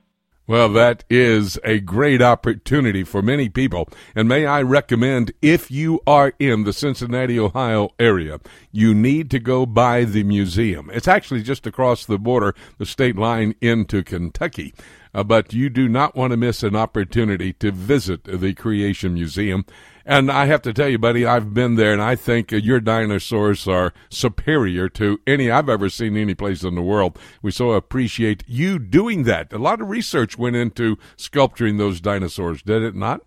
[0.49, 3.89] Well, that is a great opportunity for many people.
[4.15, 8.39] And may I recommend if you are in the Cincinnati, Ohio area,
[8.71, 10.89] you need to go by the museum.
[10.93, 14.73] It's actually just across the border, the state line into Kentucky.
[15.13, 19.65] Uh, but you do not want to miss an opportunity to visit the Creation Museum.
[20.09, 22.79] And I have to tell you, buddy, I've been there, and I think uh, your
[22.79, 27.19] dinosaurs are superior to any I've ever seen any place in the world.
[27.43, 29.53] We so appreciate you doing that.
[29.53, 33.23] A lot of research went into sculpturing those dinosaurs, did it not?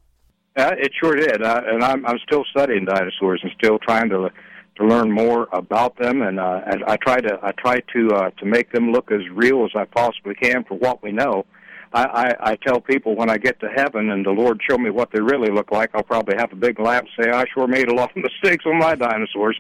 [0.56, 4.30] Uh, it sure did, uh, and I'm I'm still studying dinosaurs and still trying to
[4.78, 8.30] to learn more about them, and uh, and I try to I try to uh,
[8.40, 11.46] to make them look as real as I possibly can for what we know.
[11.92, 14.90] I, I, I tell people when I get to heaven and the Lord show me
[14.90, 17.68] what they really look like, I'll probably have a big laugh and say I sure
[17.68, 19.60] made a lot of mistakes on my dinosaurs.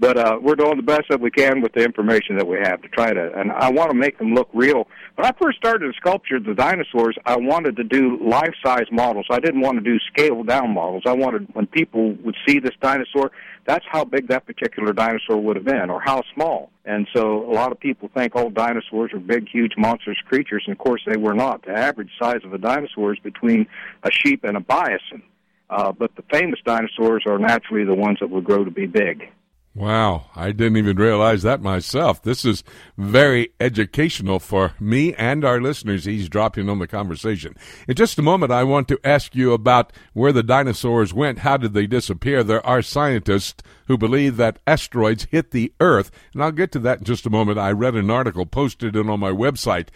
[0.00, 2.80] But uh, we're doing the best that we can with the information that we have
[2.80, 4.88] to try to, and I want to make them look real.
[5.16, 9.26] When I first started to sculpture the dinosaurs, I wanted to do life-size models.
[9.30, 11.02] I didn't want to do scaled-down models.
[11.04, 13.30] I wanted when people would see this dinosaur,
[13.66, 16.70] that's how big that particular dinosaur would have been, or how small.
[16.86, 20.72] And so a lot of people think, oh, dinosaurs are big, huge, monstrous creatures, and
[20.72, 21.66] of course they were not.
[21.66, 23.66] The average size of a dinosaur is between
[24.02, 25.22] a sheep and a bison.
[25.68, 29.28] Uh, but the famous dinosaurs are naturally the ones that would grow to be big.
[29.72, 32.20] Wow, I didn't even realize that myself.
[32.22, 32.64] This is
[32.98, 37.54] very educational for me and our listeners eavesdropping on the conversation.
[37.86, 41.40] In just a moment, I want to ask you about where the dinosaurs went.
[41.40, 42.42] How did they disappear?
[42.42, 46.98] There are scientists who believe that asteroids hit the Earth, and I'll get to that
[46.98, 47.58] in just a moment.
[47.58, 49.88] I read an article, posted it on my website,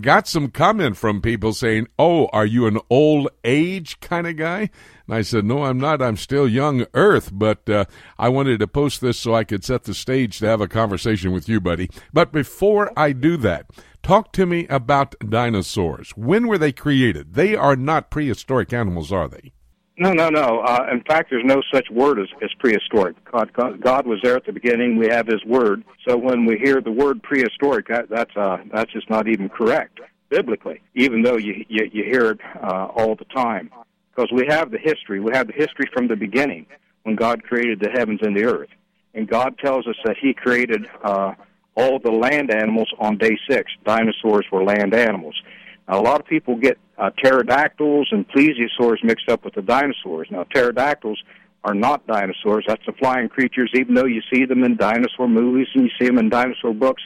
[0.00, 4.70] got some comment from people saying, Oh, are you an old age kind of guy?
[5.08, 6.00] And I said, No, I'm not.
[6.00, 7.86] I'm still young Earth, but uh,
[8.20, 11.32] I wanted to post this so I could set the stage to have a conversation
[11.32, 11.90] with you, buddy.
[12.12, 13.66] But before I do that,
[14.00, 16.10] talk to me about dinosaurs.
[16.10, 17.34] When were they created?
[17.34, 19.50] They are not prehistoric animals, are they?
[20.00, 20.60] No, no, no.
[20.60, 23.22] Uh, in fact, there's no such word as, as prehistoric.
[23.30, 24.96] God, God, God, was there at the beginning.
[24.96, 25.84] We have His Word.
[26.08, 30.00] So when we hear the word prehistoric, that, that's uh, that's just not even correct
[30.30, 30.80] biblically.
[30.94, 33.70] Even though you you, you hear it uh, all the time
[34.10, 35.20] because we have the history.
[35.20, 36.64] We have the history from the beginning
[37.02, 38.70] when God created the heavens and the earth.
[39.12, 41.34] And God tells us that He created uh,
[41.76, 43.70] all the land animals on day six.
[43.84, 45.34] Dinosaurs were land animals.
[45.92, 50.28] A lot of people get uh, pterodactyls and plesiosaurs mixed up with the dinosaurs.
[50.30, 51.20] Now, pterodactyls
[51.64, 52.64] are not dinosaurs.
[52.68, 56.06] That's the flying creatures, even though you see them in dinosaur movies and you see
[56.06, 57.02] them in dinosaur books.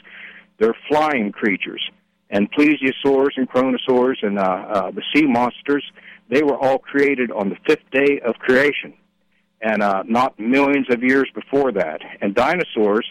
[0.59, 1.81] They're flying creatures.
[2.29, 5.83] And plesiosaurs and kronosaurs and uh, uh, the sea monsters,
[6.29, 8.93] they were all created on the fifth day of creation,
[9.61, 12.01] and uh, not millions of years before that.
[12.21, 13.05] And dinosaurs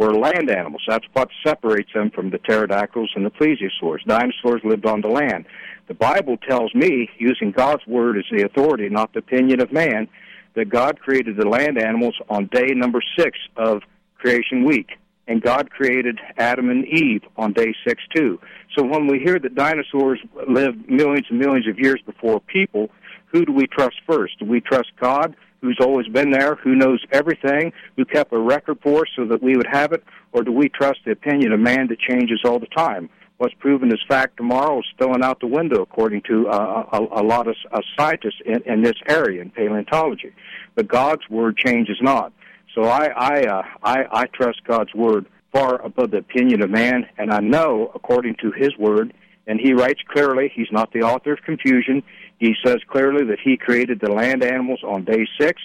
[0.00, 0.82] were land animals.
[0.88, 4.02] That's what separates them from the pterodactyls and the plesiosaurs.
[4.06, 5.44] Dinosaurs lived on the land.
[5.88, 10.08] The Bible tells me, using God's word as the authority, not the opinion of man,
[10.54, 13.82] that God created the land animals on day number six of
[14.16, 14.88] creation week
[15.28, 18.40] and God created Adam and Eve on day six too.
[18.76, 22.90] So when we hear that dinosaurs lived millions and millions of years before people,
[23.32, 24.38] who do we trust first?
[24.38, 28.78] Do we trust God, who's always been there, who knows everything, who kept a record
[28.82, 30.02] for us so that we would have it,
[30.32, 33.08] or do we trust the opinion of man that changes all the time?
[33.38, 37.24] What's proven as fact tomorrow is thrown out the window, according to uh, a, a,
[37.24, 40.32] lot of uh, scientists in, in this area in paleontology.
[40.74, 42.34] But God's word changes not.
[42.74, 47.06] So I I, uh, I I trust God's word far above the opinion of man,
[47.16, 49.14] and I know according to His word.
[49.50, 50.52] And He writes clearly.
[50.54, 52.04] He's not the author of confusion.
[52.38, 55.60] He says clearly that He created the land animals on day six.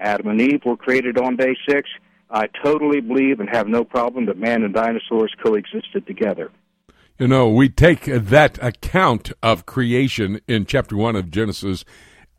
[0.00, 1.88] Adam and Eve were created on day six.
[2.32, 6.50] I totally believe and have no problem that man and dinosaurs coexisted together.
[7.16, 11.84] You know, we take that account of creation in chapter 1 of Genesis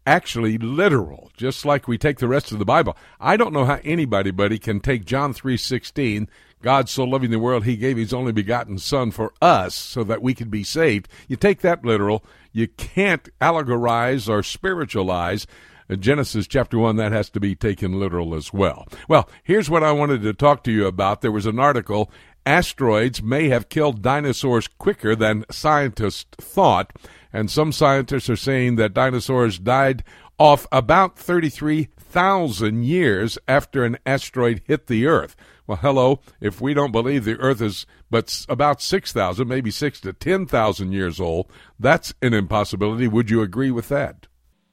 [0.10, 2.97] actually literal, just like we take the rest of the Bible.
[3.20, 6.28] I don't know how anybody, buddy, can take John 3.16,
[6.64, 10.24] God so loving the world, he gave his only begotten son for us so that
[10.24, 11.07] we could be saved.
[11.28, 12.26] You take that literal.
[12.51, 15.45] You can't allegorize or spiritualize
[15.91, 18.88] uh, Genesis chapter 1, that has to be taken literal as well.
[19.07, 21.22] Well, here's what I wanted to talk to you about.
[21.22, 22.12] There was an article,
[22.45, 26.93] Asteroids May Have Killed Dinosaurs Quicker Than Scientists Thought.
[27.32, 30.03] And some scientists are saying that dinosaurs died
[30.39, 35.36] off about 33,000 years after an asteroid hit the Earth.
[35.67, 40.13] Well, hello, if we don't believe the Earth is but about 6,000, maybe 6 to
[40.13, 43.07] 10,000 years old, that's an impossibility.
[43.07, 44.25] Would you agree with that?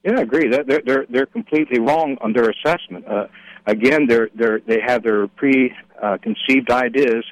[0.03, 0.49] Yeah, I agree.
[0.49, 3.05] They're, they're, they're completely wrong on their assessment.
[3.07, 3.27] Uh,
[3.67, 7.25] again, they're, they're, they have their preconceived ideas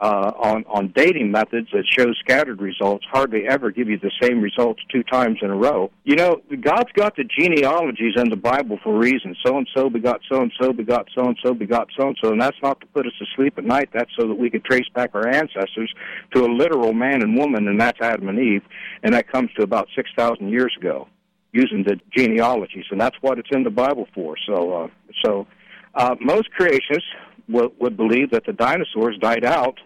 [0.00, 4.40] uh, on on dating methods that show scattered results hardly ever give you the same
[4.40, 5.90] results two times in a row.
[6.04, 9.34] You know, God's got the genealogies in the Bible for a reason.
[9.44, 12.30] So and so begot so and so begot so and so begot so and so,
[12.30, 13.90] and that's not to put us to sleep at night.
[13.92, 15.92] That's so that we can trace back our ancestors
[16.34, 18.62] to a literal man and woman, and that's Adam and Eve,
[19.02, 21.08] and that comes to about six thousand years ago,
[21.52, 24.36] using the genealogies, and that's what it's in the Bible for.
[24.46, 24.88] So, uh,
[25.24, 25.46] so
[25.96, 27.02] uh, most creationists
[27.48, 29.80] would, would believe that the dinosaurs died out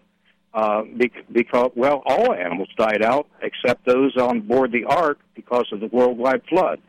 [0.54, 0.82] uh,
[1.30, 5.86] because, well, all animals died out except those on board the ark because of the
[5.86, 6.80] worldwide flood.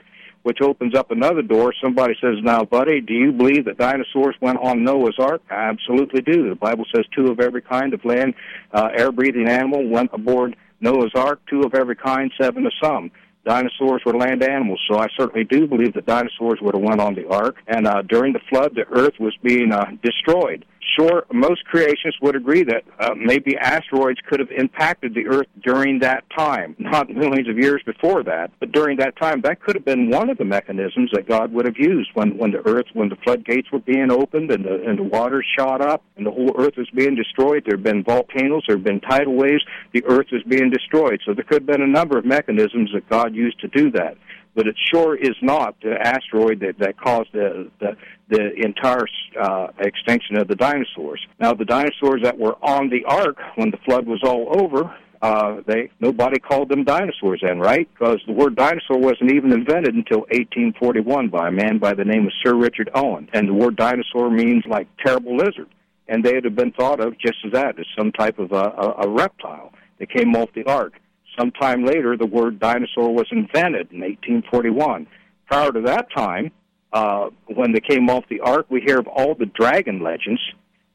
[0.44, 1.74] which opens up another door.
[1.82, 5.42] Somebody says, Now, buddy, do you believe that dinosaurs went on Noah's Ark?
[5.50, 6.50] I absolutely do.
[6.50, 8.34] The Bible says two of every kind of land,
[8.74, 13.10] uh, air breathing animal went aboard Noah's Ark, two of every kind, seven of some
[13.46, 14.80] dinosaurs were land animals.
[14.90, 17.58] So I certainly do believe that dinosaurs would have went on the ark.
[17.68, 20.66] And uh, during the flood, the earth was being uh, destroyed
[20.98, 26.00] sure most creationists would agree that uh, maybe asteroids could have impacted the Earth during
[26.00, 29.86] that time, not millions of years before that, but during that time, that could have
[29.86, 33.10] been one of the mechanisms that God would have used when, when the Earth, when
[33.10, 36.56] the floodgates were being opened and the, and the water shot up and the whole
[36.58, 37.64] Earth was being destroyed.
[37.66, 39.64] There have been volcanoes, there have been tidal waves,
[39.94, 41.22] the Earth was being destroyed.
[41.26, 44.18] So there could have been a number of mechanisms that God used to do that
[44.56, 47.96] but it sure is not the asteroid that, that caused the, the,
[48.30, 49.06] the entire
[49.40, 51.26] uh, extinction of the dinosaurs.
[51.40, 55.62] Now, the dinosaurs that were on the ark when the flood was all over, uh,
[55.66, 57.88] they nobody called them dinosaurs then, right?
[57.94, 62.26] Because the word dinosaur wasn't even invented until 1841 by a man by the name
[62.26, 65.70] of Sir Richard Owen, and the word dinosaur means like terrible lizard,
[66.10, 69.04] and they had been thought of just as that, as some type of a, a,
[69.04, 70.94] a reptile that came off the ark.
[71.38, 75.08] Sometime later, the word dinosaur was invented in 1841.
[75.48, 76.52] Prior to that time,
[76.94, 80.42] uh, when they came off the ark, we hear of all the dragon legends.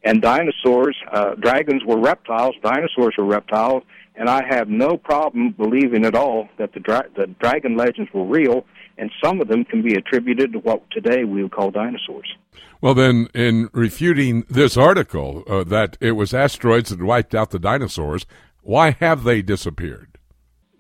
[0.04, 3.82] And dinosaurs, uh, dragons were reptiles, dinosaurs were reptiles,
[4.14, 8.24] and I have no problem believing at all that the, dra- the dragon legends were
[8.24, 8.64] real,
[8.96, 12.32] and some of them can be attributed to what today we would call dinosaurs.
[12.80, 17.58] Well, then, in refuting this article uh, that it was asteroids that wiped out the
[17.58, 18.24] dinosaurs,
[18.62, 20.17] why have they disappeared?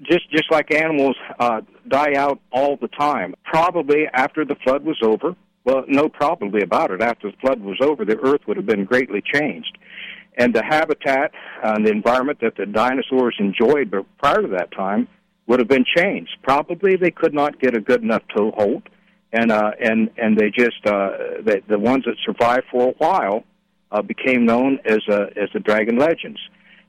[0.02, 3.34] Just just like animals uh, die out all the time.
[3.44, 5.34] Probably after the flood was over.
[5.64, 7.02] Well, no, probably about it.
[7.02, 9.76] After the flood was over, the earth would have been greatly changed,
[10.36, 11.32] and the habitat
[11.62, 15.08] and the environment that the dinosaurs enjoyed, but prior to that time,
[15.46, 16.30] would have been changed.
[16.42, 18.82] Probably they could not get a good enough toehold,
[19.32, 23.44] and uh, and and they just uh, the the ones that survived for a while
[23.90, 26.38] uh, became known as uh, as the dragon legends.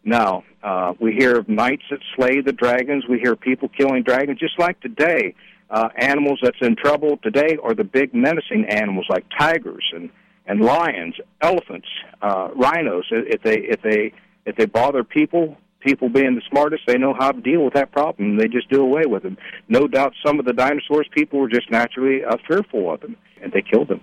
[0.04, 3.06] Now, uh, we hear of knights that slay the dragons.
[3.08, 5.36] We hear people killing dragons, just like today.
[5.70, 10.10] Uh, animals that's in trouble today are the big menacing animals like tigers and
[10.48, 11.88] and lions, elephants,
[12.24, 13.06] uh, rhinos.
[13.12, 14.14] If they if they
[14.48, 17.92] if they bother people, people being the smartest, they know how to deal with that
[17.92, 18.38] problem.
[18.38, 19.38] They just do away with them.
[19.68, 23.54] No doubt, some of the dinosaurs, people were just naturally uh, fearful of them, and
[23.54, 24.02] they killed them.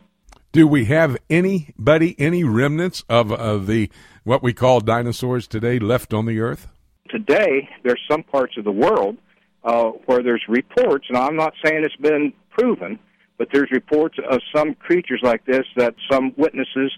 [0.56, 3.90] Do we have anybody, any remnants of, the
[4.24, 6.68] what we call dinosaurs today left on the earth?
[7.10, 9.18] Today, there's some parts of the world
[9.64, 12.98] uh, where there's reports, and I'm not saying it's been proven,
[13.36, 16.90] but there's reports of some creatures like this that some witnesses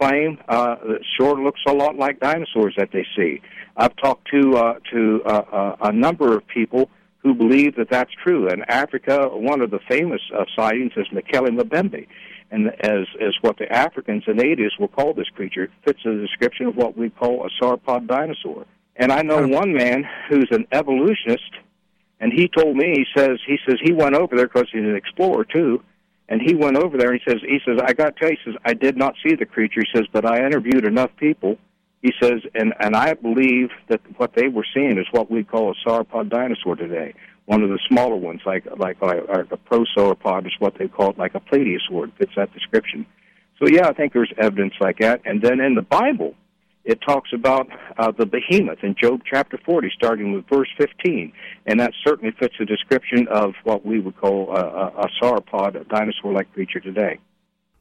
[0.00, 3.42] claim uh, that sure looks a lot like dinosaurs that they see.
[3.76, 6.88] I've talked to uh, to uh, uh, a number of people
[7.18, 8.48] who believe that that's true.
[8.48, 12.06] In Africa, one of the famous uh, sightings is Mokele Mbembe
[12.52, 16.66] and as as what the Africans and natives will call this creature, fits the description
[16.66, 18.66] of what we call a sauropod dinosaur.
[18.94, 21.50] And I know one man who's an evolutionist,
[22.20, 24.94] and he told me he says he says he went over there because he's an
[24.94, 25.82] explorer too,
[26.28, 28.36] and he went over there and he says he says I got to tell you,
[28.44, 29.80] he says I did not see the creature.
[29.80, 31.56] He says, but I interviewed enough people.
[32.02, 35.72] He says, and and I believe that what they were seeing is what we call
[35.72, 37.14] a sauropod dinosaur today
[37.46, 41.34] one of the smaller ones, like like, a prosauropod is what they call it, like
[41.34, 43.06] a plesiosaur, fits that description.
[43.58, 45.20] So yeah, I think there's evidence like that.
[45.24, 46.34] And then in the Bible,
[46.84, 51.32] it talks about uh, the behemoth in Job chapter 40, starting with verse 15,
[51.66, 55.80] and that certainly fits the description of what we would call a, a, a sauropod,
[55.80, 57.18] a dinosaur-like creature today.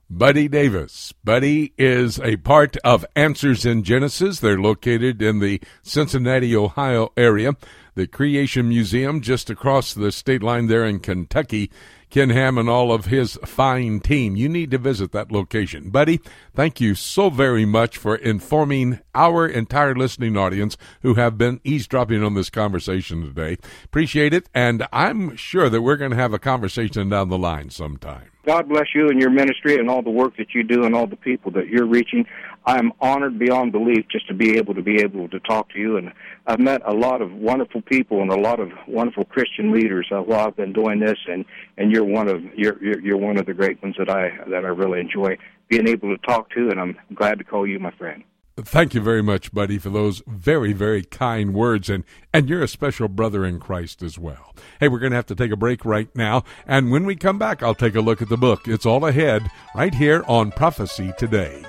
[0.07, 1.13] Buddy Davis.
[1.23, 4.39] Buddy is a part of Answers in Genesis.
[4.39, 7.53] They're located in the Cincinnati, Ohio area
[7.95, 11.71] the Creation Museum just across the state line there in Kentucky.
[12.11, 14.35] Ken Ham and all of his fine team.
[14.35, 15.89] You need to visit that location.
[15.89, 16.19] Buddy,
[16.53, 22.21] thank you so very much for informing our entire listening audience who have been eavesdropping
[22.21, 23.57] on this conversation today.
[23.85, 27.69] Appreciate it, and I'm sure that we're going to have a conversation down the line
[27.69, 28.27] sometime.
[28.45, 31.07] God bless you and your ministry and all the work that you do and all
[31.07, 32.25] the people that you're reaching.
[32.65, 35.97] I'm honored beyond belief just to be able to be able to talk to you.
[35.97, 36.13] And
[36.45, 40.21] I've met a lot of wonderful people and a lot of wonderful Christian leaders uh,
[40.21, 41.17] while I've been doing this.
[41.27, 41.45] And
[41.77, 44.69] and you're one of you're you're one of the great ones that I that I
[44.69, 45.37] really enjoy
[45.69, 46.69] being able to talk to.
[46.69, 48.23] And I'm glad to call you my friend.
[48.57, 51.89] Thank you very much, buddy, for those very, very kind words.
[51.89, 54.53] And, and you're a special brother in Christ as well.
[54.79, 56.43] Hey, we're going to have to take a break right now.
[56.67, 58.67] And when we come back, I'll take a look at the book.
[58.67, 61.63] It's all ahead right here on Prophecy Today.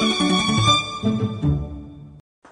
[0.00, 1.37] Thank you.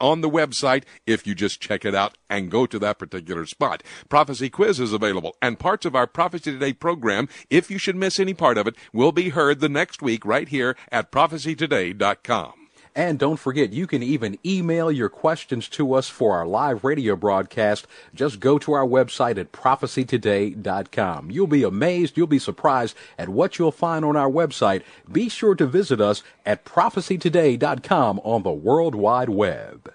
[0.00, 3.82] on the website if you just check it out and go to that particular spot.
[4.08, 8.20] Prophecy quiz is available and parts of our Prophecy Today program, if you should miss
[8.20, 12.65] any part of it, will be heard the next week right here at prophecytoday.com.
[12.96, 17.14] And don't forget, you can even email your questions to us for our live radio
[17.14, 17.86] broadcast.
[18.14, 21.30] Just go to our website at prophecytoday.com.
[21.30, 24.82] You'll be amazed, you'll be surprised at what you'll find on our website.
[25.12, 29.92] Be sure to visit us at prophecytoday.com on the World Wide Web.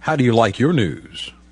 [0.00, 1.32] How do you like your news?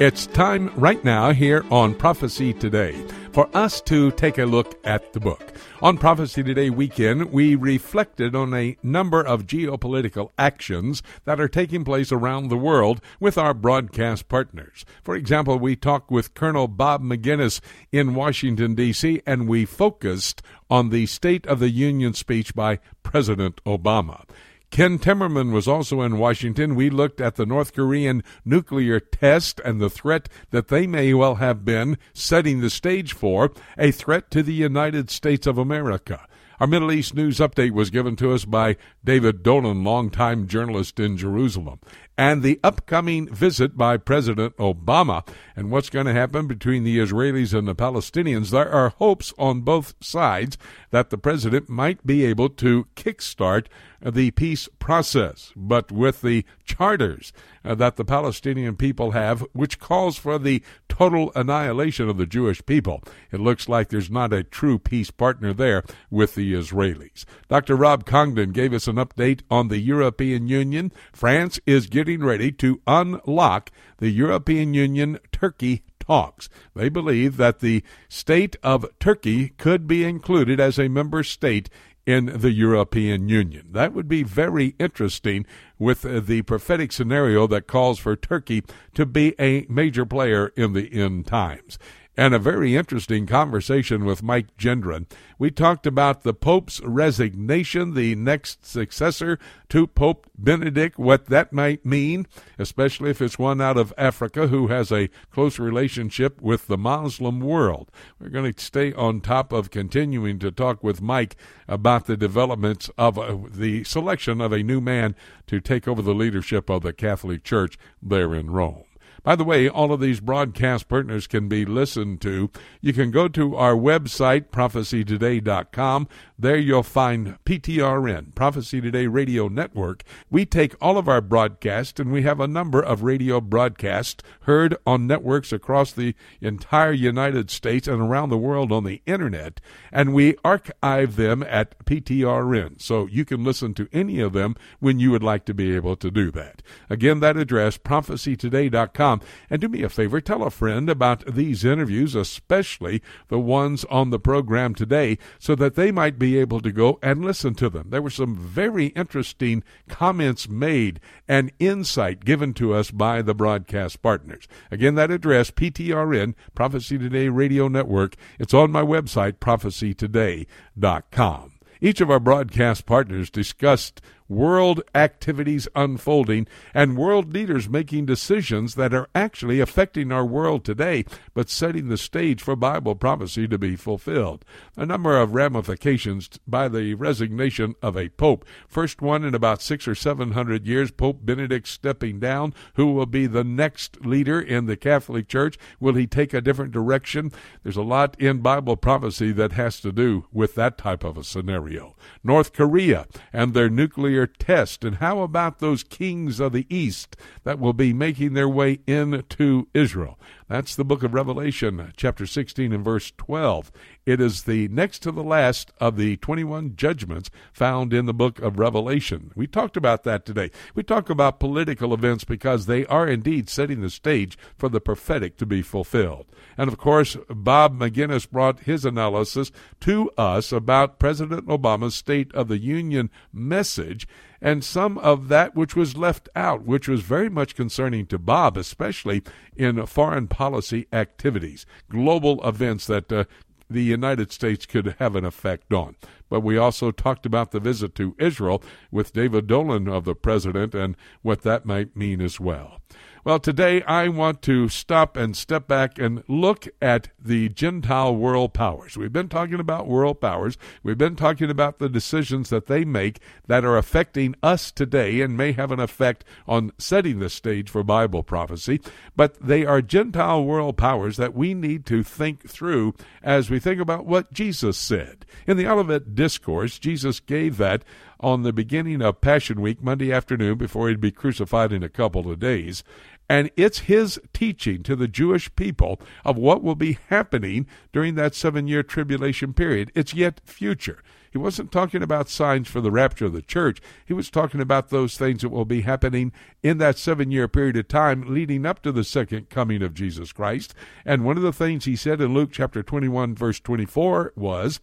[0.00, 2.92] It's time right now here on Prophecy Today
[3.32, 5.52] for us to take a look at the book.
[5.82, 11.82] On Prophecy Today weekend, we reflected on a number of geopolitical actions that are taking
[11.82, 14.84] place around the world with our broadcast partners.
[15.02, 17.60] For example, we talked with Colonel Bob Maginnis
[17.90, 23.60] in Washington, D.C., and we focused on the State of the Union speech by President
[23.64, 24.22] Obama.
[24.70, 26.74] Ken Timmerman was also in Washington.
[26.74, 31.36] We looked at the North Korean nuclear test and the threat that they may well
[31.36, 36.26] have been setting the stage for a threat to the United States of America.
[36.60, 41.16] Our Middle East news update was given to us by David Dolan, longtime journalist in
[41.16, 41.80] Jerusalem
[42.18, 45.24] and the upcoming visit by President Obama
[45.54, 48.50] and what's going to happen between the Israelis and the Palestinians.
[48.50, 50.58] There are hopes on both sides
[50.90, 53.66] that the president might be able to kickstart
[54.00, 55.52] the peace process.
[55.56, 57.32] But with the charters
[57.64, 62.64] uh, that the Palestinian people have, which calls for the total annihilation of the Jewish
[62.64, 67.24] people, it looks like there's not a true peace partner there with the Israelis.
[67.48, 67.76] Dr.
[67.76, 70.92] Rob Congdon gave us an update on the European Union.
[71.12, 76.48] France is getting ready to unlock the European Union Turkey talks.
[76.74, 81.68] They believe that the state of Turkey could be included as a member state
[82.06, 83.68] in the European Union.
[83.72, 85.44] That would be very interesting
[85.78, 88.62] with the prophetic scenario that calls for Turkey
[88.94, 91.78] to be a major player in the end times
[92.18, 95.06] and a very interesting conversation with Mike Gendron.
[95.38, 99.38] We talked about the Pope's resignation, the next successor
[99.68, 102.26] to Pope Benedict, what that might mean,
[102.58, 107.38] especially if it's one out of Africa who has a close relationship with the Muslim
[107.38, 107.88] world.
[108.18, 111.36] We're going to stay on top of continuing to talk with Mike
[111.68, 115.14] about the developments of uh, the selection of a new man
[115.46, 118.87] to take over the leadership of the Catholic Church there in Rome.
[119.28, 122.48] By the way, all of these broadcast partners can be listened to.
[122.80, 126.08] You can go to our website, prophecytoday.com.
[126.38, 130.02] There you'll find PTRN, Prophecy Today Radio Network.
[130.30, 134.76] We take all of our broadcasts, and we have a number of radio broadcasts heard
[134.86, 139.60] on networks across the entire United States and around the world on the Internet,
[139.92, 142.80] and we archive them at PTRN.
[142.80, 145.96] So you can listen to any of them when you would like to be able
[145.96, 146.62] to do that.
[146.88, 149.17] Again, that address, prophecytoday.com.
[149.50, 154.10] And do me a favor, tell a friend about these interviews, especially the ones on
[154.10, 157.90] the program today, so that they might be able to go and listen to them.
[157.90, 164.02] There were some very interesting comments made and insight given to us by the broadcast
[164.02, 164.48] partners.
[164.70, 168.16] Again, that address, PTRN, Prophecy Today Radio Network.
[168.38, 171.52] It's on my website, prophecytoday.com.
[171.80, 178.92] Each of our broadcast partners discussed world activities unfolding and world leaders making decisions that
[178.92, 183.76] are actually affecting our world today, but setting the stage for Bible prophecy to be
[183.76, 184.44] fulfilled.
[184.76, 188.44] A number of ramifications by the resignation of a pope.
[188.68, 192.54] First one in about six or seven hundred years, Pope Benedict stepping down.
[192.74, 195.58] Who will be the next leader in the Catholic Church?
[195.80, 197.32] Will he take a different direction?
[197.62, 201.24] There's a lot in Bible prophecy that has to do with that type of a
[201.24, 201.96] scenario.
[202.22, 204.84] North Korea and their nuclear test.
[204.84, 209.68] And how about those kings of the East that will be making their way into
[209.74, 210.18] Israel?
[210.48, 213.70] That's the book of Revelation, chapter 16 and verse 12.
[214.08, 218.38] It is the next to the last of the 21 judgments found in the book
[218.38, 219.32] of Revelation.
[219.34, 220.50] We talked about that today.
[220.74, 225.36] We talk about political events because they are indeed setting the stage for the prophetic
[225.36, 226.24] to be fulfilled.
[226.56, 232.48] And of course, Bob Maginnis brought his analysis to us about President Obama's State of
[232.48, 234.08] the Union message
[234.40, 238.56] and some of that which was left out, which was very much concerning to Bob,
[238.56, 239.22] especially
[239.56, 243.24] in foreign policy activities, global events that uh,
[243.70, 245.96] the United States could have an effect on.
[246.28, 250.74] But we also talked about the visit to Israel with David Dolan of the president
[250.74, 252.80] and what that might mean as well.
[253.28, 258.54] Well, today I want to stop and step back and look at the Gentile world
[258.54, 258.96] powers.
[258.96, 260.56] We've been talking about world powers.
[260.82, 265.36] We've been talking about the decisions that they make that are affecting us today and
[265.36, 268.80] may have an effect on setting the stage for Bible prophecy.
[269.14, 273.78] But they are Gentile world powers that we need to think through as we think
[273.78, 275.26] about what Jesus said.
[275.46, 277.84] In the Olivet Discourse, Jesus gave that
[278.20, 282.30] on the beginning of Passion Week, Monday afternoon, before he'd be crucified in a couple
[282.30, 282.82] of days.
[283.28, 288.34] And it's his teaching to the Jewish people of what will be happening during that
[288.34, 289.92] seven year tribulation period.
[289.94, 291.02] It's yet future.
[291.30, 293.80] He wasn't talking about signs for the rapture of the church.
[294.06, 296.32] He was talking about those things that will be happening
[296.62, 300.32] in that seven year period of time leading up to the second coming of Jesus
[300.32, 300.74] Christ.
[301.04, 304.80] And one of the things he said in Luke chapter 21, verse 24 was,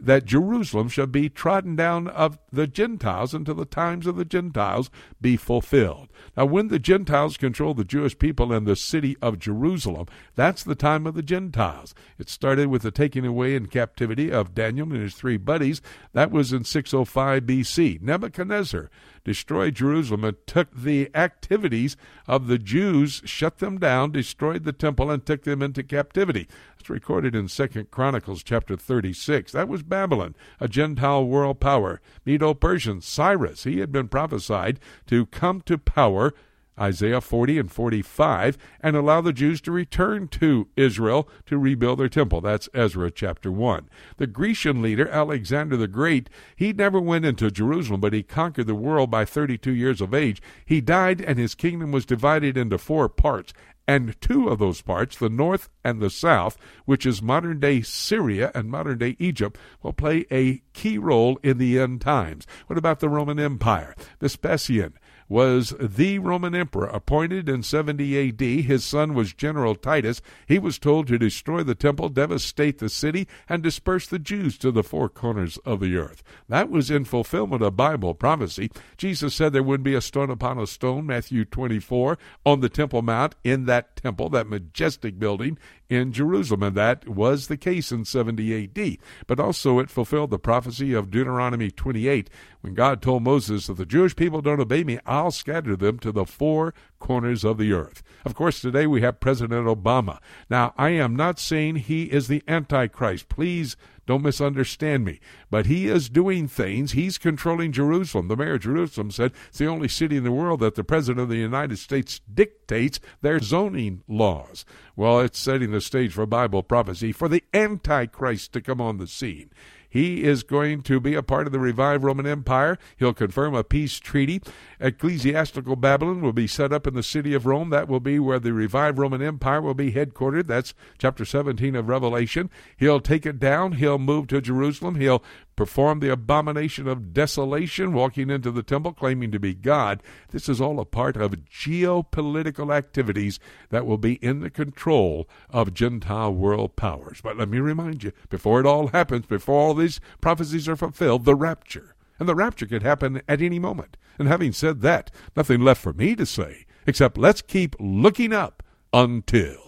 [0.00, 4.90] that Jerusalem shall be trodden down of the Gentiles until the times of the Gentiles
[5.20, 6.08] be fulfilled.
[6.36, 10.74] Now, when the Gentiles control the Jewish people and the city of Jerusalem, that's the
[10.74, 11.94] time of the Gentiles.
[12.18, 15.82] It started with the taking away in captivity of Daniel and his three buddies.
[16.12, 18.00] That was in 605 BC.
[18.00, 18.90] Nebuchadnezzar
[19.28, 25.10] destroyed Jerusalem and took the activities of the Jews, shut them down, destroyed the temple,
[25.10, 26.48] and took them into captivity.
[26.80, 29.52] It's recorded in Second Chronicles chapter 36.
[29.52, 32.00] That was Babylon, a Gentile world power.
[32.24, 36.32] Medo-Persian, Cyrus, he had been prophesied to come to power
[36.78, 42.08] Isaiah 40 and 45, and allow the Jews to return to Israel to rebuild their
[42.08, 42.40] temple.
[42.40, 43.88] That's Ezra chapter 1.
[44.16, 48.74] The Grecian leader, Alexander the Great, he never went into Jerusalem, but he conquered the
[48.74, 50.42] world by 32 years of age.
[50.64, 53.52] He died, and his kingdom was divided into four parts.
[53.88, 58.52] And two of those parts, the north and the south, which is modern day Syria
[58.54, 62.46] and modern day Egypt, will play a key role in the end times.
[62.66, 63.94] What about the Roman Empire?
[64.20, 64.92] Vespasian
[65.28, 68.40] was the Roman emperor appointed in 70 AD.
[68.40, 70.22] His son was General Titus.
[70.46, 74.70] He was told to destroy the temple, devastate the city, and disperse the Jews to
[74.70, 76.22] the four corners of the earth.
[76.48, 78.70] That was in fulfillment of Bible prophecy.
[78.96, 83.02] Jesus said there wouldn't be a stone upon a stone, Matthew 24, on the Temple
[83.02, 88.04] Mount, in that temple, that majestic building in Jerusalem, and that was the case in
[88.04, 88.98] 70 AD.
[89.26, 92.28] But also it fulfilled the prophecy of Deuteronomy 28,
[92.60, 94.98] when God told Moses, If the Jewish people don't obey me,
[95.30, 98.02] scatter them to the four corners of the earth.
[98.24, 100.18] Of course, today we have President Obama.
[100.48, 103.28] Now, I am not saying he is the Antichrist.
[103.28, 103.76] Please
[104.08, 105.20] don't misunderstand me.
[105.50, 106.92] But he is doing things.
[106.92, 108.28] He's controlling Jerusalem.
[108.28, 111.20] The mayor of Jerusalem said it's the only city in the world that the President
[111.20, 114.64] of the United States dictates their zoning laws.
[114.96, 119.06] Well, it's setting the stage for Bible prophecy for the Antichrist to come on the
[119.06, 119.50] scene.
[119.88, 122.78] He is going to be a part of the revived Roman Empire.
[122.96, 124.42] He'll confirm a peace treaty.
[124.80, 127.70] Ecclesiastical Babylon will be set up in the city of Rome.
[127.70, 130.46] That will be where the revived Roman Empire will be headquartered.
[130.46, 132.50] That's chapter 17 of Revelation.
[132.76, 133.72] He'll take it down.
[133.72, 134.96] He'll move to Jerusalem.
[134.96, 135.22] He'll
[135.58, 140.00] perform the abomination of desolation, walking into the temple claiming to be God.
[140.30, 143.40] This is all a part of geopolitical activities
[143.70, 147.20] that will be in the control of Gentile world powers.
[147.20, 151.24] But let me remind you, before it all happens, before all these prophecies are fulfilled,
[151.24, 151.96] the rapture.
[152.20, 153.96] And the rapture could happen at any moment.
[154.16, 158.62] And having said that, nothing left for me to say except let's keep looking up
[158.92, 159.67] until.